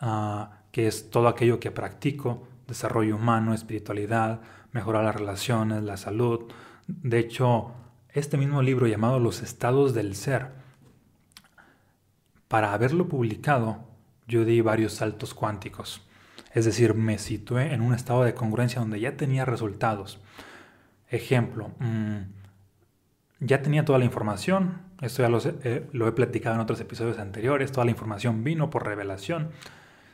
ah, 0.00 0.62
que 0.70 0.86
es 0.86 1.10
todo 1.10 1.28
aquello 1.28 1.60
que 1.60 1.70
practico, 1.70 2.48
desarrollo 2.66 3.16
humano, 3.16 3.52
espiritualidad, 3.52 4.40
mejorar 4.72 5.04
las 5.04 5.14
relaciones, 5.14 5.82
la 5.82 5.98
salud. 5.98 6.50
De 6.86 7.18
hecho, 7.18 7.72
este 8.08 8.38
mismo 8.38 8.62
libro 8.62 8.86
llamado 8.86 9.18
Los 9.18 9.42
estados 9.42 9.92
del 9.92 10.14
ser, 10.16 10.48
para 12.48 12.72
haberlo 12.72 13.08
publicado, 13.08 13.84
yo 14.26 14.44
di 14.44 14.60
varios 14.60 14.94
saltos 14.94 15.34
cuánticos. 15.34 16.02
Es 16.54 16.64
decir, 16.64 16.94
me 16.94 17.18
situé 17.18 17.72
en 17.72 17.80
un 17.80 17.94
estado 17.94 18.24
de 18.24 18.34
congruencia 18.34 18.80
donde 18.80 19.00
ya 19.00 19.16
tenía 19.16 19.44
resultados. 19.44 20.20
Ejemplo, 21.08 21.70
mm, 21.78 22.18
ya 23.40 23.62
tenía 23.62 23.84
toda 23.84 23.98
la 23.98 24.04
información, 24.04 24.82
esto 25.00 25.22
ya 25.22 25.50
eh, 25.64 25.88
lo, 25.92 26.06
he 26.06 26.12
platicado 26.12 26.54
en 26.54 26.60
otros 26.60 26.80
episodios 26.80 27.18
anteriores, 27.18 27.72
toda 27.72 27.84
la 27.84 27.90
información 27.90 28.44
vino 28.44 28.70
por 28.70 28.86
revelación. 28.86 29.50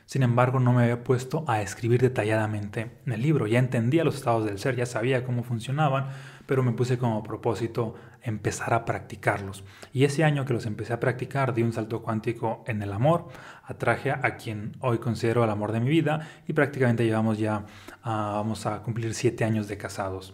Sin 0.09 0.23
embargo, 0.23 0.59
no 0.59 0.73
me 0.73 0.81
había 0.81 1.03
puesto 1.03 1.45
a 1.47 1.61
escribir 1.61 2.01
detalladamente 2.01 2.89
en 3.05 3.13
el 3.13 3.21
libro. 3.21 3.45
Ya 3.45 3.59
entendía 3.59 4.03
los 4.03 4.15
estados 4.15 4.43
del 4.43 4.57
ser, 4.57 4.75
ya 4.75 4.87
sabía 4.87 5.23
cómo 5.23 5.43
funcionaban, 5.43 6.07
pero 6.47 6.63
me 6.63 6.71
puse 6.71 6.97
como 6.97 7.21
propósito 7.21 7.93
empezar 8.23 8.73
a 8.73 8.85
practicarlos. 8.85 9.63
Y 9.93 10.05
ese 10.05 10.23
año 10.23 10.45
que 10.45 10.53
los 10.53 10.65
empecé 10.65 10.93
a 10.93 10.99
practicar, 10.99 11.53
di 11.53 11.61
un 11.61 11.73
salto 11.73 12.01
cuántico 12.01 12.63
en 12.65 12.81
el 12.81 12.91
amor, 12.91 13.27
atraje 13.63 14.09
a 14.09 14.35
quien 14.37 14.75
hoy 14.79 14.97
considero 14.97 15.43
el 15.43 15.49
amor 15.51 15.73
de 15.73 15.79
mi 15.79 15.91
vida 15.91 16.27
y 16.47 16.53
prácticamente 16.53 17.05
llevamos 17.05 17.37
ya, 17.37 17.67
vamos 18.03 18.65
a 18.65 18.81
cumplir 18.81 19.13
siete 19.13 19.43
años 19.43 19.67
de 19.67 19.77
casados. 19.77 20.33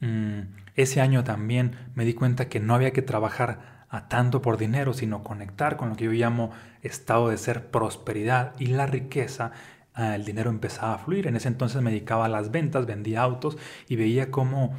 Mm, 0.00 0.54
ese 0.76 1.02
año 1.02 1.24
también 1.24 1.76
me 1.94 2.06
di 2.06 2.14
cuenta 2.14 2.48
que 2.48 2.58
no 2.58 2.74
había 2.74 2.94
que 2.94 3.02
trabajar 3.02 3.79
a 3.90 4.08
tanto 4.08 4.40
por 4.40 4.56
dinero, 4.56 4.94
sino 4.94 5.22
conectar 5.24 5.76
con 5.76 5.90
lo 5.90 5.96
que 5.96 6.04
yo 6.04 6.12
llamo 6.12 6.50
estado 6.82 7.28
de 7.28 7.36
ser 7.36 7.70
prosperidad 7.70 8.54
y 8.58 8.66
la 8.66 8.86
riqueza 8.86 9.50
ah, 9.94 10.14
el 10.14 10.24
dinero 10.24 10.48
empezaba 10.48 10.94
a 10.94 10.98
fluir. 10.98 11.26
En 11.26 11.36
ese 11.36 11.48
entonces 11.48 11.82
me 11.82 11.90
dedicaba 11.90 12.26
a 12.26 12.28
las 12.28 12.52
ventas, 12.52 12.86
vendía 12.86 13.22
autos 13.22 13.58
y 13.88 13.96
veía 13.96 14.30
cómo 14.30 14.74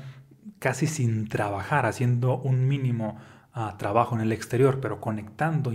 casi 0.59 0.87
sin 0.87 1.27
trabajar, 1.27 1.85
haciendo 1.85 2.37
un 2.37 2.67
mínimo 2.67 3.19
ah, 3.53 3.75
trabajo 3.77 4.15
en 4.15 4.21
el 4.21 4.31
exterior, 4.31 4.79
pero 4.79 5.01
conectando 5.01 5.71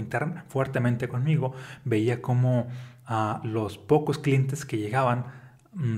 fuertemente 0.49 1.09
conmigo, 1.09 1.53
veía 1.85 2.23
como 2.23 2.69
ah, 3.05 3.41
los 3.45 3.77
pocos 3.77 4.19
clientes 4.19 4.65
que 4.65 4.79
llegaban, 4.79 5.27
mm, 5.75 5.97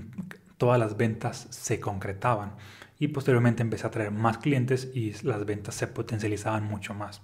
todas 0.56 0.80
las 0.80 0.96
ventas 0.96 1.46
se 1.50 1.78
concretaban. 1.78 2.52
Y 2.98 3.08
posteriormente 3.08 3.62
empecé 3.62 3.86
a 3.86 3.90
traer 3.90 4.10
más 4.10 4.38
clientes 4.38 4.90
y 4.94 5.12
las 5.22 5.44
ventas 5.44 5.74
se 5.74 5.86
potencializaban 5.86 6.64
mucho 6.64 6.94
más. 6.94 7.22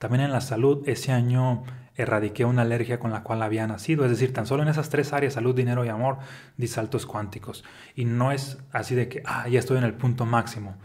También 0.00 0.24
en 0.24 0.32
la 0.32 0.40
salud, 0.40 0.88
ese 0.88 1.12
año 1.12 1.62
erradiqué 1.94 2.46
una 2.46 2.62
alergia 2.62 2.98
con 2.98 3.10
la 3.10 3.22
cual 3.22 3.42
había 3.42 3.66
nacido. 3.66 4.04
Es 4.06 4.10
decir, 4.10 4.32
tan 4.32 4.46
solo 4.46 4.62
en 4.62 4.70
esas 4.70 4.88
tres 4.88 5.12
áreas, 5.12 5.34
salud, 5.34 5.54
dinero 5.54 5.84
y 5.84 5.88
amor, 5.88 6.16
di 6.56 6.68
saltos 6.68 7.04
cuánticos. 7.04 7.64
Y 7.94 8.06
no 8.06 8.32
es 8.32 8.56
así 8.72 8.94
de 8.94 9.10
que, 9.10 9.22
ah, 9.26 9.46
ya 9.46 9.58
estoy 9.58 9.76
en 9.76 9.84
el 9.84 9.92
punto 9.92 10.24
máximo. 10.24 10.76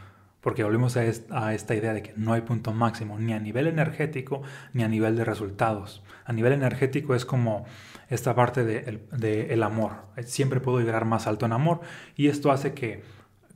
Porque 0.41 0.65
volvemos 0.65 0.97
a, 0.97 1.53
esta 1.53 1.75
idea 1.75 1.93
de 1.93 2.03
que 2.03 2.13
no 2.17 2.33
hay 2.33 2.41
punto 2.41 2.73
máximo, 2.73 3.17
ni 3.17 3.31
a 3.31 3.39
nivel 3.39 3.67
energético, 3.67 4.43
ni 4.73 4.83
a 4.83 4.89
nivel 4.89 5.15
de 5.15 5.23
resultados. 5.23 6.03
A 6.25 6.33
nivel 6.33 6.51
energético 6.51 7.15
es 7.15 7.25
como 7.25 7.65
esta 8.09 8.35
parte 8.35 8.65
del 8.65 9.01
de, 9.11 9.53
el 9.53 9.63
amor. 9.63 9.93
Siempre 10.25 10.59
puedo 10.59 10.79
vibrar 10.79 11.05
más 11.05 11.25
alto 11.25 11.45
en 11.45 11.53
amor 11.53 11.79
y 12.17 12.27
esto 12.27 12.51
hace 12.51 12.73
que 12.73 13.01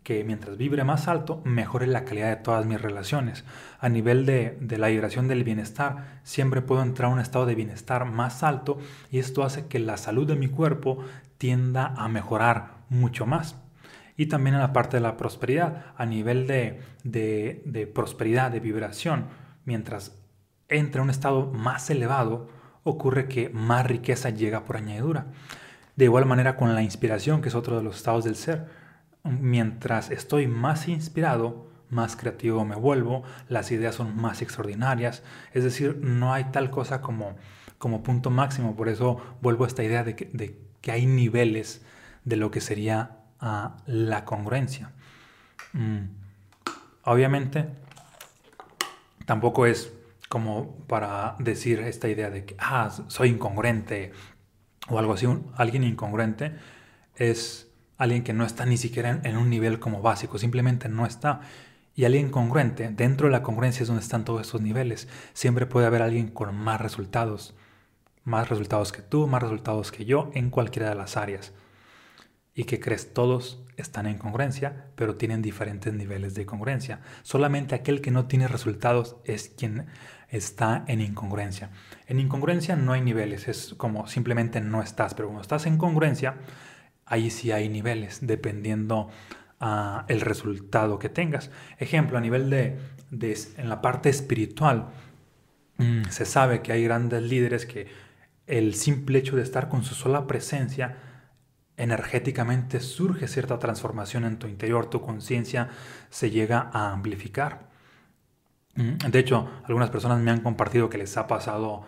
que 0.10 0.24
mientras 0.24 0.58
vibre 0.58 0.84
más 0.84 1.08
alto, 1.08 1.40
mejore 1.46 1.86
la 1.86 2.04
calidad 2.04 2.30
de 2.30 2.42
todas 2.42 2.66
mis 2.66 2.82
relaciones. 2.82 3.46
A 3.80 3.90
nivel 3.90 4.26
de, 4.26 4.58
la 4.76 4.88
vibración 4.88 5.28
del 5.28 5.44
bienestar, 5.44 6.22
siempre 6.24 6.64
puedo 6.64 6.82
entrar 6.82 7.12
a 7.12 7.14
un 7.14 7.20
estado 7.20 7.46
de 7.46 7.54
bienestar 7.54 8.06
más 8.06 8.42
alto 8.42 8.80
y 9.12 9.20
esto 9.20 9.44
hace 9.44 9.68
que 9.68 9.78
la 9.78 9.98
salud 9.98 10.26
de 10.26 10.36
mi 10.36 10.48
cuerpo 10.48 10.98
tienda 11.38 11.94
a 11.96 12.08
mejorar 12.08 12.72
mucho 12.90 13.28
más. 13.28 13.56
Y 14.18 14.26
también 14.26 14.56
en 14.56 14.62
la 14.62 14.74
parte 14.74 14.98
de 14.98 15.02
la 15.02 15.16
prosperidad, 15.16 15.86
a 15.96 16.08
nivel 16.08 16.48
de, 16.48 16.82
de 17.04 17.92
prosperidad, 17.94 18.50
de 18.50 18.62
vibración, 18.62 19.26
mientras 19.64 20.18
entra 20.70 21.02
a 21.02 21.04
un 21.04 21.12
estado 21.12 21.52
más 21.52 21.88
elevado, 21.92 22.50
ocurre 22.84 23.28
que 23.28 23.50
más 23.50 23.86
riqueza 23.86 24.32
llega 24.32 24.66
por 24.66 24.78
añadidura. 24.78 25.28
De 25.96 26.06
igual 26.06 26.26
manera 26.26 26.56
con 26.56 26.74
la 26.74 26.82
inspiración, 26.82 27.44
que 27.44 27.50
es 27.50 27.56
otro 27.56 27.78
de 27.78 27.84
los 27.84 27.98
estados 27.98 28.24
del 28.24 28.36
ser 28.36 28.89
mientras 29.24 30.12
estoy 30.12 30.48
más 30.48 30.88
inspirado, 30.88 31.68
más 31.90 32.16
creativo 32.16 32.66
me 32.66 32.76
vuelvo, 32.76 33.24
las 33.48 33.72
ideas 33.72 33.96
son 33.96 34.16
más 34.16 34.42
extraordinarias, 34.42 35.24
es 35.54 35.64
decir, 35.64 35.98
no 36.02 36.34
hay 36.34 36.46
tal 36.46 36.70
cosa 36.70 37.02
como, 37.02 37.36
como 37.78 38.04
punto 38.04 38.30
máximo, 38.30 38.76
por 38.76 38.90
eso 38.90 39.18
vuelvo 39.42 39.64
a 39.64 39.68
esta 39.68 39.84
idea 39.84 40.04
de 40.04 40.16
que, 40.16 40.70
hay 40.92 41.06
niveles 41.06 41.86
de 42.26 42.36
lo 42.36 42.52
que 42.52 42.62
sería 42.62 43.18
ah, 43.40 43.78
la 43.86 44.26
congruencia. 44.26 44.92
Mm. 45.74 46.06
Obviamente, 47.04 47.68
tampoco 49.26 49.66
es 49.66 49.94
como 50.30 50.78
para 50.88 51.36
decir 51.40 51.80
esta 51.80 52.08
idea 52.08 52.30
de 52.30 52.46
que, 52.46 52.56
ah, 52.60 52.90
soy 53.08 53.30
incongruente 53.30 54.12
o 54.90 55.00
algo 55.00 55.14
así, 55.14 55.28
alguien 55.56 55.84
incongruente 55.84 56.56
es 57.16 57.69
alguien 58.00 58.24
que 58.24 58.34
no 58.34 58.46
está 58.46 58.66
ni 58.66 58.78
siquiera 58.78 59.20
en, 59.24 59.38
un 59.38 59.50
nivel 59.50 59.80
como 59.80 60.02
básico, 60.02 60.40
simplemente 60.40 60.90
no 60.90 61.06
está. 61.06 61.42
Y 61.96 62.06
alguien 62.06 62.32
congruente, 62.32 62.90
dentro 62.90 63.28
de 63.28 63.34
la 63.34 63.44
congruencia 63.44 63.84
es 63.84 63.88
donde 63.90 64.02
están 64.02 64.24
todos 64.24 64.42
estos 64.42 64.62
niveles. 64.62 65.10
Siempre 65.34 65.66
puede 65.66 65.86
haber 65.86 66.02
alguien 66.02 66.30
con 66.30 66.56
más 66.56 66.80
resultados, 66.80 67.54
más 68.24 68.48
resultados 68.48 68.94
que 68.94 69.02
tú, 69.02 69.28
más 69.28 69.44
resultados 69.44 69.92
que 69.92 70.06
yo 70.06 70.32
en 70.34 70.50
cualquiera 70.50 70.90
de 70.90 70.96
las 70.96 71.18
áreas. 71.18 71.52
Y 72.56 72.64
que 72.64 72.80
crees 72.80 73.14
todos 73.14 73.66
están 73.76 74.08
en 74.08 74.18
congruencia, 74.18 74.86
pero 74.96 75.16
tienen 75.16 75.42
diferentes 75.42 75.94
niveles 75.94 76.36
de 76.36 76.46
congruencia. 76.46 77.02
Solamente 77.24 77.76
aquel 77.76 78.00
que 78.00 78.12
no 78.12 78.28
tiene 78.28 78.48
resultados 78.48 79.18
es 79.26 79.50
quien 79.50 79.88
está 80.30 80.86
en 80.88 81.02
incongruencia. 81.02 81.72
En 82.08 82.20
incongruencia 82.20 82.78
no 82.78 82.94
hay 82.94 83.02
niveles, 83.02 83.50
es 83.50 83.74
como 83.76 84.08
simplemente 84.08 84.62
no 84.62 84.82
estás, 84.82 85.14
pero 85.16 85.28
cuando 85.28 85.42
estás 85.42 85.66
en 85.66 85.78
congruencia, 85.78 86.36
ahí 87.10 87.30
sí 87.30 87.52
hay 87.52 87.68
niveles, 87.68 88.20
dependiendo 88.22 89.10
uh, 89.60 90.02
el 90.08 90.22
resultado 90.22 91.00
que 91.00 91.10
tengas. 91.10 91.52
Ejemplo, 91.78 92.18
a 92.18 92.22
nivel 92.22 92.50
de, 92.50 92.78
en 93.58 93.70
la 93.70 93.82
parte 93.82 94.10
espiritual, 94.10 94.90
mm, 95.78 96.04
se 96.10 96.26
sabe 96.26 96.62
que 96.62 96.72
hay 96.72 96.84
grandes 96.84 97.24
líderes 97.24 97.66
que 97.66 97.88
el 98.48 98.76
simple 98.76 99.20
hecho 99.20 99.36
de 99.36 99.44
estar 99.44 99.70
con 99.70 99.84
su 99.84 99.96
sola 99.96 100.26
presencia, 100.28 100.98
energéticamente 101.78 102.80
surge 102.80 103.28
cierta 103.28 103.58
transformación 103.58 104.26
en 104.26 104.38
tu 104.38 104.48
interior, 104.48 104.90
tu 104.90 105.02
conciencia 105.02 105.70
se 106.10 106.30
llega 106.30 106.70
a 106.74 106.92
amplificar. 106.92 107.70
Mm, 108.76 108.98
de 109.10 109.20
hecho, 109.20 109.50
algunas 109.66 109.90
personas 109.90 110.20
me 110.20 110.32
han 110.32 110.42
compartido 110.42 110.90
que 110.90 110.98
les 110.98 111.16
ha 111.18 111.28
pasado 111.28 111.86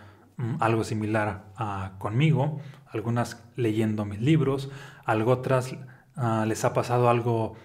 algo 0.60 0.84
similar 0.84 1.45
a, 1.56 1.93
conmigo, 1.97 2.60
algunas 2.88 3.43
leyendo 3.56 4.06
mis 4.06 4.21
libros, 4.21 4.69
algo 5.06 5.32
otras 5.32 5.75
ah, 6.15 6.45
les 6.47 6.65
ha 6.65 6.73
pasado 6.73 7.10
algo 7.10 7.56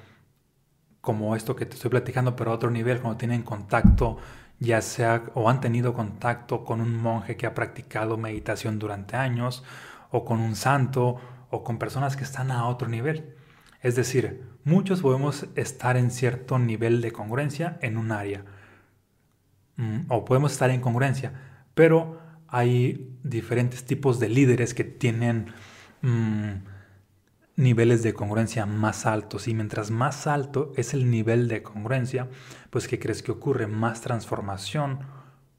como 1.01 1.37
esto 1.37 1.55
que 1.55 1.67
te 1.67 1.77
estoy 1.77 1.91
platicando, 1.91 2.35
pero 2.35 2.51
a 2.51 2.55
otro 2.55 2.71
nivel, 2.71 3.01
cuando 3.01 3.17
tienen 3.17 3.43
contacto, 3.43 4.19
ya 4.59 4.83
sea 4.83 5.23
o 5.35 5.49
han 5.49 5.61
tenido 5.61 5.95
contacto 5.95 6.65
con 6.65 6.81
un 6.81 6.97
monje 6.97 7.37
que 7.37 7.47
ha 7.47 7.55
practicado 7.55 8.17
meditación 8.17 8.79
durante 8.79 9.17
años, 9.17 9.63
o 10.11 10.25
con 10.25 10.41
un 10.41 10.57
santo, 10.57 11.21
o 11.51 11.63
con 11.63 11.79
personas 11.79 12.17
que 12.17 12.25
están 12.25 12.51
a 12.51 12.67
otro 12.67 12.89
nivel. 12.89 13.37
Es 13.83 13.95
decir, 13.95 14.43
muchos 14.65 15.01
podemos 15.01 15.47
estar 15.55 15.97
en 15.97 16.11
cierto 16.11 16.59
nivel 16.59 17.01
de 17.01 17.13
congruencia 17.13 17.79
en 17.83 17.99
un 17.99 18.11
área, 18.11 18.45
mm, 19.77 20.07
o 20.09 20.25
podemos 20.25 20.53
estar 20.53 20.71
en 20.71 20.81
congruencia, 20.81 21.33
pero 21.75 22.26
hay 22.49 23.17
diferentes 23.23 23.85
tipos 23.85 24.21
de 24.21 24.29
líderes 24.29 24.75
que 24.75 24.85
tienen 24.85 25.53
mm, 26.03 26.53
niveles 27.57 28.03
de 28.03 28.15
congruencia 28.15 28.67
más 28.67 29.07
altos 29.07 29.49
y 29.49 29.55
mientras 29.55 29.91
más 29.91 30.27
alto 30.27 30.73
es 30.77 30.95
el 30.95 31.11
nivel 31.11 31.49
de 31.49 31.63
congruencia, 31.63 32.29
pues 32.71 32.87
¿qué 32.87 32.99
crees 32.99 33.23
que 33.23 33.33
ocurre? 33.33 33.67
Más 33.67 34.03
transformación 34.03 35.01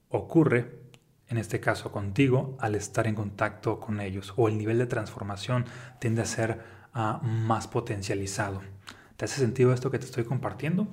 ocurre, 0.10 0.80
en 1.28 1.38
este 1.38 1.60
caso 1.60 1.92
contigo, 1.92 2.56
al 2.60 2.76
estar 2.76 3.08
en 3.08 3.16
contacto 3.16 3.80
con 3.80 4.00
ellos 4.00 4.34
o 4.38 4.48
el 4.48 4.58
nivel 4.58 4.78
de 4.78 4.86
transformación 4.86 5.66
tiende 6.00 6.22
a 6.22 6.26
ser 6.26 6.62
ah, 6.94 7.20
más 7.24 7.68
potencializado. 7.68 8.62
¿Te 9.18 9.26
hace 9.26 9.42
sentido 9.42 9.74
esto 9.74 9.92
que 9.92 10.00
te 10.00 10.06
estoy 10.06 10.24
compartiendo? 10.24 10.88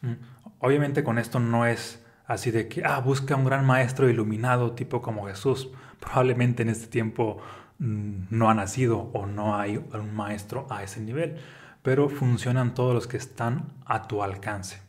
Mm, 0.00 0.14
obviamente 0.60 1.04
con 1.04 1.18
esto 1.18 1.38
no 1.38 1.66
es 1.66 2.02
así 2.28 2.50
de 2.50 2.68
que, 2.68 2.84
ah, 2.84 3.00
busca 3.00 3.34
un 3.34 3.44
gran 3.44 3.66
maestro 3.66 4.08
iluminado 4.08 4.72
tipo 4.72 5.02
como 5.02 5.26
Jesús. 5.26 5.70
Probablemente 5.98 6.62
en 6.62 6.68
este 6.68 6.86
tiempo 6.86 7.38
mm, 7.78 8.26
no 8.30 8.50
ha 8.50 8.54
nacido 8.54 9.10
o 9.14 9.26
no 9.26 9.56
hay 9.56 9.78
un 9.78 10.14
maestro 10.14 10.66
a 10.70 10.84
ese 10.84 11.00
nivel, 11.00 11.38
pero 11.82 12.08
funcionan 12.08 12.74
todos 12.74 12.94
los 12.94 13.06
que 13.08 13.16
están 13.16 13.72
a 13.86 14.06
tu 14.06 14.22
alcance. 14.22 14.80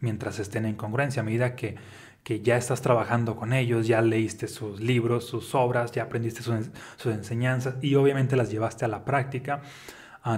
Mientras 0.00 0.38
estén 0.38 0.66
en 0.66 0.76
congruencia, 0.76 1.22
a 1.22 1.24
medida 1.24 1.56
que, 1.56 1.76
que 2.22 2.42
ya 2.42 2.58
estás 2.58 2.82
trabajando 2.82 3.36
con 3.36 3.54
ellos, 3.54 3.86
ya 3.86 4.02
leíste 4.02 4.46
sus 4.46 4.80
libros, 4.80 5.26
sus 5.26 5.54
obras, 5.54 5.92
ya 5.92 6.02
aprendiste 6.02 6.42
sus, 6.42 6.70
sus 6.96 7.14
enseñanzas 7.14 7.76
y 7.80 7.94
obviamente 7.94 8.36
las 8.36 8.50
llevaste 8.50 8.84
a 8.84 8.88
la 8.88 9.04
práctica, 9.06 9.62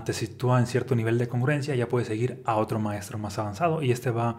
te 0.04 0.12
sitúa 0.12 0.58
en 0.60 0.66
cierto 0.66 0.94
nivel 0.94 1.18
de 1.18 1.28
congruencia, 1.28 1.74
ya 1.74 1.88
puedes 1.88 2.08
seguir 2.08 2.42
a 2.44 2.56
otro 2.56 2.78
maestro 2.78 3.18
más 3.18 3.38
avanzado 3.38 3.82
y 3.82 3.92
este 3.92 4.10
va, 4.10 4.38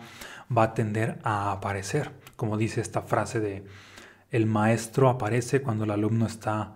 va 0.55 0.63
a 0.63 0.73
tender 0.73 1.19
a 1.23 1.51
aparecer. 1.51 2.11
Como 2.35 2.57
dice 2.57 2.81
esta 2.81 3.03
frase 3.03 3.39
de, 3.39 3.63
el 4.31 4.47
maestro 4.47 5.07
aparece 5.07 5.61
cuando 5.61 5.83
el 5.83 5.91
alumno 5.91 6.25
está 6.25 6.73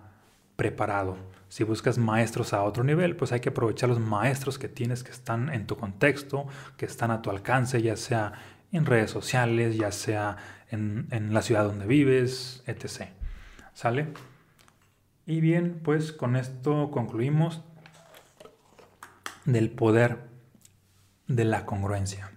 preparado. 0.54 1.16
Si 1.48 1.64
buscas 1.64 1.98
maestros 1.98 2.52
a 2.52 2.62
otro 2.62 2.84
nivel, 2.84 3.16
pues 3.16 3.32
hay 3.32 3.40
que 3.40 3.48
aprovechar 3.48 3.88
los 3.88 3.98
maestros 3.98 4.56
que 4.56 4.68
tienes 4.68 5.02
que 5.02 5.10
están 5.10 5.52
en 5.52 5.66
tu 5.66 5.76
contexto, 5.76 6.46
que 6.76 6.86
están 6.86 7.10
a 7.10 7.22
tu 7.22 7.30
alcance, 7.30 7.82
ya 7.82 7.96
sea 7.96 8.34
en 8.70 8.86
redes 8.86 9.10
sociales, 9.10 9.76
ya 9.76 9.90
sea 9.90 10.36
en, 10.70 11.08
en 11.10 11.34
la 11.34 11.42
ciudad 11.42 11.64
donde 11.64 11.86
vives, 11.86 12.62
etc. 12.68 13.08
¿Sale? 13.74 14.12
Y 15.26 15.40
bien, 15.40 15.80
pues 15.82 16.12
con 16.12 16.36
esto 16.36 16.92
concluimos 16.92 17.62
del 19.44 19.70
poder 19.70 20.28
de 21.26 21.44
la 21.44 21.64
congruencia. 21.64 22.32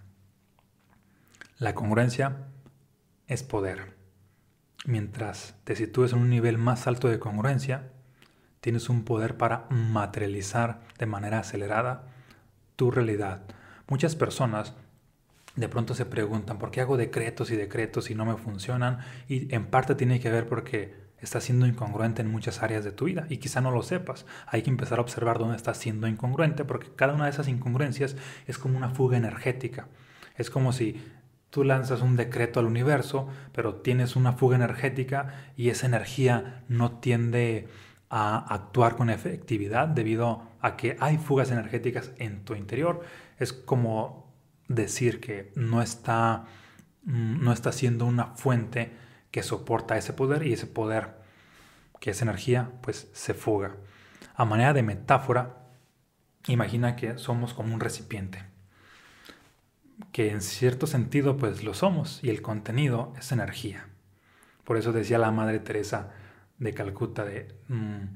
La 1.58 1.76
congruencia 1.76 2.48
es 3.28 3.44
poder. 3.44 3.96
Mientras 4.86 5.56
te 5.64 5.76
sitúes 5.76 6.14
en 6.14 6.20
un 6.20 6.30
nivel 6.30 6.58
más 6.58 6.88
alto 6.88 7.08
de 7.08 7.20
congruencia, 7.20 7.92
tienes 8.62 8.90
un 8.90 9.04
poder 9.04 9.38
para 9.38 9.66
materializar 9.70 10.82
de 10.98 11.06
manera 11.06 11.40
acelerada 11.40 12.08
tu 12.76 12.92
realidad. 12.92 13.44
Muchas 13.88 14.16
personas 14.16 14.74
de 15.56 15.70
pronto 15.70 15.94
se 15.94 16.06
preguntan, 16.06 16.58
¿por 16.58 16.72
qué 16.72 16.82
hago 16.82 16.98
decretos 16.98 17.52
y 17.52 17.56
decretos 17.56 18.10
y 18.10 18.16
no 18.16 18.26
me 18.26 18.38
funcionan? 18.38 19.00
Y 19.28 19.54
en 19.54 19.68
parte 19.68 19.96
tiene 19.96 20.20
que 20.20 20.32
ver 20.32 20.48
porque 20.48 21.03
estás 21.26 21.44
siendo 21.44 21.66
incongruente 21.66 22.22
en 22.22 22.32
muchas 22.32 22.62
áreas 22.62 22.84
de 22.84 22.92
tu 22.92 23.06
vida 23.06 23.26
y 23.30 23.38
quizá 23.38 23.62
no 23.62 23.72
lo 23.72 23.84
sepas. 23.84 24.26
Hay 24.48 24.62
que 24.62 24.70
empezar 24.70 25.00
a 25.00 25.02
observar 25.02 25.40
dónde 25.40 25.56
estás 25.56 25.78
siendo 25.78 26.08
incongruente 26.08 26.66
porque 26.66 26.92
cada 26.96 27.14
una 27.14 27.26
de 27.26 27.32
esas 27.32 27.48
incongruencias 27.48 28.16
es 28.48 28.58
como 28.58 28.78
una 28.78 28.90
fuga 28.90 29.18
energética. 29.18 29.88
Es 30.36 30.50
como 30.50 30.74
si 30.74 31.02
Tú 31.54 31.64
lanzas 31.64 32.02
un 32.02 32.16
decreto 32.16 32.60
al 32.60 32.66
universo, 32.66 33.28
pero 33.52 33.76
tienes 33.76 34.16
una 34.16 34.34
fuga 34.34 34.56
energética 34.56 35.52
y 35.56 35.70
esa 35.70 35.86
energía 35.86 36.64
no 36.68 36.94
tiende 36.98 37.68
a 38.10 38.40
actuar 38.52 38.96
con 38.96 39.12
efectividad 39.12 39.88
debido 39.88 40.48
a 40.62 40.76
que 40.78 40.98
hay 41.00 41.20
fugas 41.20 41.52
energéticas 41.52 42.12
en 42.18 42.44
tu 42.44 42.56
interior. 42.56 43.02
Es 43.38 43.54
como 43.54 44.34
decir 44.68 45.20
que 45.20 45.52
no 45.54 45.84
está, 45.84 46.46
mm, 47.04 47.44
no 47.44 47.54
está 47.54 47.72
siendo 47.72 48.08
una 48.08 48.34
fuente 48.34 48.92
que 49.34 49.44
soporta 49.44 49.98
ese 49.98 50.14
poder 50.14 50.48
y 50.48 50.54
ese 50.54 50.68
poder, 50.68 51.16
que 52.00 52.12
es 52.12 52.22
energía, 52.22 52.72
pues 52.82 53.10
se 53.12 53.34
fuga. 53.34 53.76
A 54.36 54.46
manera 54.46 54.72
de 54.72 54.84
metáfora, 54.84 55.68
imagina 56.48 56.96
que 56.96 57.18
somos 57.18 57.54
como 57.54 57.74
un 57.74 57.82
recipiente 57.82 58.54
que 60.12 60.32
en 60.32 60.42
cierto 60.42 60.88
sentido 60.88 61.38
pues 61.38 61.64
lo 61.64 61.74
somos 61.74 62.24
y 62.24 62.30
el 62.30 62.42
contenido 62.42 63.14
es 63.18 63.32
energía. 63.32 63.88
Por 64.64 64.78
eso 64.78 64.92
decía 64.92 65.18
la 65.18 65.32
Madre 65.32 65.60
Teresa 65.60 66.12
de 66.58 66.74
Calcuta 66.74 67.26
mm, 67.68 68.16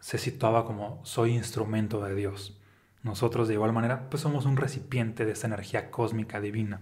se 0.00 0.18
situaba 0.18 0.66
como 0.66 1.00
soy 1.04 1.32
instrumento 1.34 2.04
de 2.04 2.14
Dios. 2.14 2.60
Nosotros 3.02 3.48
de 3.48 3.54
igual 3.54 3.72
manera 3.72 4.08
pues 4.10 4.22
somos 4.22 4.44
un 4.44 4.56
recipiente 4.56 5.24
de 5.24 5.32
esa 5.32 5.46
energía 5.46 5.90
cósmica 5.90 6.40
divina. 6.40 6.80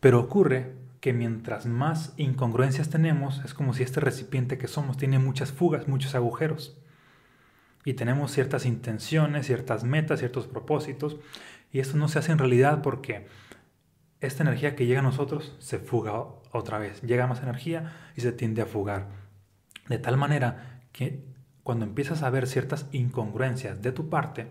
Pero 0.00 0.20
ocurre 0.20 0.74
que 1.04 1.12
mientras 1.12 1.66
más 1.66 2.14
incongruencias 2.16 2.88
tenemos, 2.88 3.44
es 3.44 3.52
como 3.52 3.74
si 3.74 3.82
este 3.82 4.00
recipiente 4.00 4.56
que 4.56 4.68
somos 4.68 4.96
tiene 4.96 5.18
muchas 5.18 5.52
fugas, 5.52 5.86
muchos 5.86 6.14
agujeros. 6.14 6.78
Y 7.84 7.92
tenemos 7.92 8.32
ciertas 8.32 8.64
intenciones, 8.64 9.44
ciertas 9.44 9.84
metas, 9.84 10.20
ciertos 10.20 10.46
propósitos, 10.46 11.18
y 11.70 11.80
esto 11.80 11.98
no 11.98 12.08
se 12.08 12.20
hace 12.20 12.32
en 12.32 12.38
realidad 12.38 12.80
porque 12.80 13.26
esta 14.20 14.44
energía 14.44 14.74
que 14.76 14.86
llega 14.86 15.00
a 15.00 15.02
nosotros 15.02 15.54
se 15.58 15.78
fuga 15.78 16.24
otra 16.52 16.78
vez. 16.78 17.02
Llega 17.02 17.26
más 17.26 17.42
energía 17.42 17.92
y 18.16 18.22
se 18.22 18.32
tiende 18.32 18.62
a 18.62 18.66
fugar. 18.66 19.08
De 19.90 19.98
tal 19.98 20.16
manera 20.16 20.80
que 20.92 21.22
cuando 21.62 21.84
empiezas 21.84 22.22
a 22.22 22.30
ver 22.30 22.46
ciertas 22.46 22.86
incongruencias 22.92 23.82
de 23.82 23.92
tu 23.92 24.08
parte, 24.08 24.46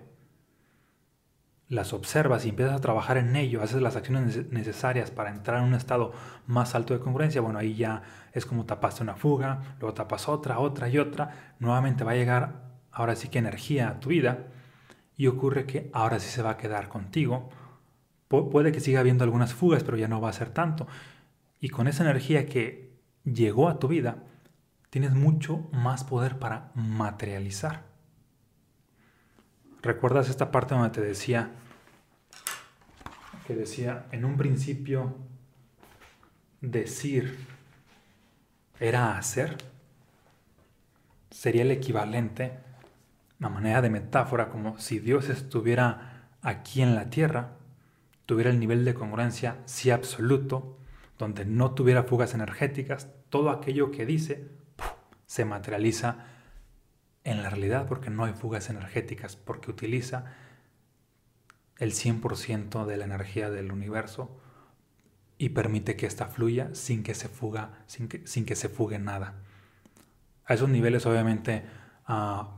las 1.74 1.94
observas 1.94 2.46
y 2.46 2.50
empiezas 2.50 2.76
a 2.76 2.82
trabajar 2.82 3.18
en 3.18 3.36
ello, 3.36 3.62
haces 3.62 3.82
las 3.82 3.96
acciones 3.96 4.52
necesarias 4.52 5.12
para 5.12 5.32
entrar 5.32 5.60
en 5.60 5.66
un 5.66 5.74
estado 5.74 6.14
más 6.48 6.76
alto 6.76 6.94
de 6.94 7.00
congruencia, 7.00 7.42
bueno, 7.42 7.60
ahí 7.60 7.76
ya 7.76 8.04
es 8.32 8.46
como 8.46 8.66
tapaste 8.66 9.04
una 9.04 9.16
fuga, 9.16 9.76
luego 9.80 9.94
tapas 9.94 10.30
otra, 10.30 10.60
otra 10.60 10.88
y 10.90 10.98
otra, 10.98 11.56
nuevamente 11.60 12.04
va 12.04 12.12
a 12.12 12.16
llegar 12.16 12.64
ahora 12.92 13.16
sí 13.16 13.28
que 13.28 13.40
energía 13.40 13.90
a 13.90 14.00
tu 14.00 14.10
vida 14.10 14.48
y 15.18 15.28
ocurre 15.28 15.66
que 15.66 15.90
ahora 15.94 16.20
sí 16.20 16.30
se 16.30 16.42
va 16.42 16.52
a 16.52 16.58
quedar 16.58 16.90
contigo. 16.90 17.50
puede 18.28 18.72
que 18.72 18.80
siga 18.80 19.00
habiendo 19.00 19.24
algunas 19.24 19.54
fugas, 19.54 19.84
pero 19.84 19.98
ya 19.98 20.08
no 20.08 20.22
va 20.22 20.30
a 20.30 20.34
ser 20.34 20.50
tanto. 20.50 20.88
Y 21.60 21.70
con 21.70 21.88
esa 21.88 22.04
energía 22.04 22.48
que 22.48 23.00
llegó 23.24 23.70
a 23.70 23.80
tu 23.80 23.88
vida, 23.88 24.24
tienes 24.90 25.14
mucho 25.14 25.70
más 25.72 26.04
poder 26.04 26.40
para 26.40 26.72
materializar. 26.76 27.84
¿Recuerdas 29.82 30.30
esta 30.30 30.52
parte 30.52 30.76
donde 30.76 30.90
te 30.92 31.02
decía 31.02 31.52
que 33.46 33.56
decía 33.56 34.06
en 34.12 34.26
un 34.26 34.38
principio 34.38 35.16
decir 36.62 37.38
era 38.80 39.18
hacer? 39.18 39.58
Sería 41.30 41.64
el 41.64 41.72
equivalente 41.72 42.64
una 43.40 43.50
manera 43.50 43.82
de 43.82 43.90
metáfora, 43.90 44.48
como 44.48 44.80
si 44.80 45.00
Dios 45.00 45.28
estuviera 45.28 46.30
aquí 46.42 46.82
en 46.82 46.96
la 46.96 47.10
tierra, 47.10 47.58
tuviera 48.26 48.50
el 48.50 48.60
nivel 48.60 48.86
de 48.86 48.94
congruencia 48.94 49.58
sí 49.66 49.92
absoluto, 49.92 50.78
donde 51.18 51.44
no 51.44 51.72
tuviera 51.72 52.04
fugas 52.04 52.34
energéticas, 52.34 53.10
todo 53.30 53.50
aquello 53.50 53.92
que 53.92 54.06
dice 54.06 54.48
se 55.26 55.44
materializa 55.44 56.26
en 57.26 57.44
la 57.44 57.50
realidad 57.50 57.86
porque 57.88 58.10
no 58.10 58.24
hay 58.24 58.34
fugas 58.34 58.70
energéticas, 58.70 59.36
porque 59.36 59.72
utiliza 59.72 60.26
el 61.84 61.92
100% 61.92 62.86
de 62.86 62.98
la 62.98 63.06
energía 63.06 63.50
del 63.50 63.72
universo 63.72 64.40
y 65.38 65.50
permite 65.50 65.96
que 65.96 66.06
ésta 66.06 66.28
fluya 66.28 66.70
sin 66.74 67.04
que 67.04 67.14
se 67.14 67.28
fuga, 67.28 67.84
sin 67.88 68.08
que, 68.08 68.26
sin 68.26 68.46
que 68.46 68.56
se 68.56 68.70
fugue 68.70 69.00
nada. 69.00 69.36
A 70.46 70.54
esos 70.54 70.70
niveles 70.70 71.06
obviamente 71.06 71.64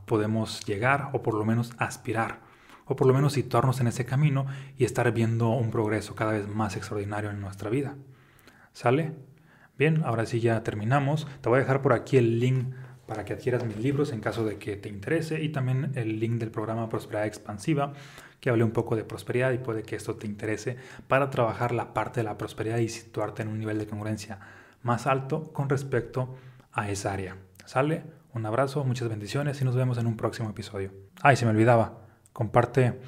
podemos 0.06 0.64
llegar 0.66 1.10
o 1.12 1.22
por 1.22 1.34
lo 1.34 1.44
menos 1.44 1.72
aspirar 1.78 2.40
o 2.84 2.96
por 2.96 3.06
lo 3.06 3.14
menos 3.14 3.32
situarnos 3.32 3.80
en 3.80 3.88
ese 3.88 4.04
camino 4.04 4.46
y 4.78 4.84
estar 4.84 5.10
viendo 5.12 5.50
un 5.50 5.70
progreso 5.70 6.14
cada 6.14 6.32
vez 6.32 6.48
más 6.48 6.76
extraordinario 6.76 7.30
en 7.30 7.40
nuestra 7.40 7.70
vida. 7.70 7.96
¿Sale? 8.72 9.12
Bien, 9.76 10.02
ahora 10.04 10.24
sí 10.26 10.40
ya 10.40 10.62
terminamos. 10.62 11.26
Te 11.40 11.48
voy 11.48 11.58
a 11.58 11.62
dejar 11.62 11.82
por 11.82 11.92
aquí 11.92 12.16
el 12.16 12.38
link 12.38 12.74
para 13.06 13.24
que 13.24 13.32
adquieras 13.32 13.64
mis 13.64 13.76
libros 13.76 14.12
en 14.12 14.20
caso 14.20 14.44
de 14.44 14.58
que 14.58 14.76
te 14.76 14.88
interese 14.88 15.42
y 15.42 15.48
también 15.48 15.92
el 15.94 16.20
link 16.20 16.34
del 16.34 16.50
programa 16.50 16.88
Prosperidad 16.88 17.26
Expansiva 17.26 17.92
que 18.40 18.50
hable 18.50 18.64
un 18.64 18.72
poco 18.72 18.96
de 18.96 19.04
prosperidad 19.04 19.52
y 19.52 19.58
puede 19.58 19.82
que 19.82 19.96
esto 19.96 20.16
te 20.16 20.26
interese 20.26 20.76
para 21.08 21.30
trabajar 21.30 21.72
la 21.72 21.94
parte 21.94 22.20
de 22.20 22.24
la 22.24 22.38
prosperidad 22.38 22.78
y 22.78 22.88
situarte 22.88 23.42
en 23.42 23.48
un 23.48 23.58
nivel 23.58 23.78
de 23.78 23.86
congruencia 23.86 24.38
más 24.82 25.06
alto 25.06 25.52
con 25.52 25.68
respecto 25.68 26.36
a 26.72 26.90
esa 26.90 27.12
área. 27.12 27.36
¿Sale? 27.64 28.04
Un 28.32 28.46
abrazo, 28.46 28.84
muchas 28.84 29.08
bendiciones 29.08 29.60
y 29.60 29.64
nos 29.64 29.74
vemos 29.74 29.98
en 29.98 30.06
un 30.06 30.16
próximo 30.16 30.50
episodio. 30.50 30.92
Ay, 31.22 31.36
se 31.36 31.44
me 31.44 31.50
olvidaba, 31.50 32.06
comparte 32.32 33.00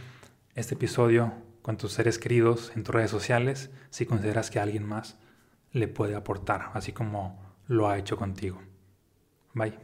este 0.55 0.75
episodio 0.75 1.33
con 1.63 1.77
tus 1.77 1.93
seres 1.93 2.19
queridos 2.19 2.73
en 2.75 2.83
tus 2.83 2.95
redes 2.95 3.11
sociales 3.11 3.71
si 3.91 4.07
consideras 4.07 4.51
que 4.51 4.59
alguien 4.59 4.87
más 4.87 5.19
le 5.71 5.87
puede 5.87 6.17
aportar, 6.17 6.71
así 6.73 6.93
como 6.93 7.39
lo 7.67 7.89
ha 7.89 7.99
hecho 7.99 8.17
contigo. 8.17 8.61
Bye. 9.53 9.79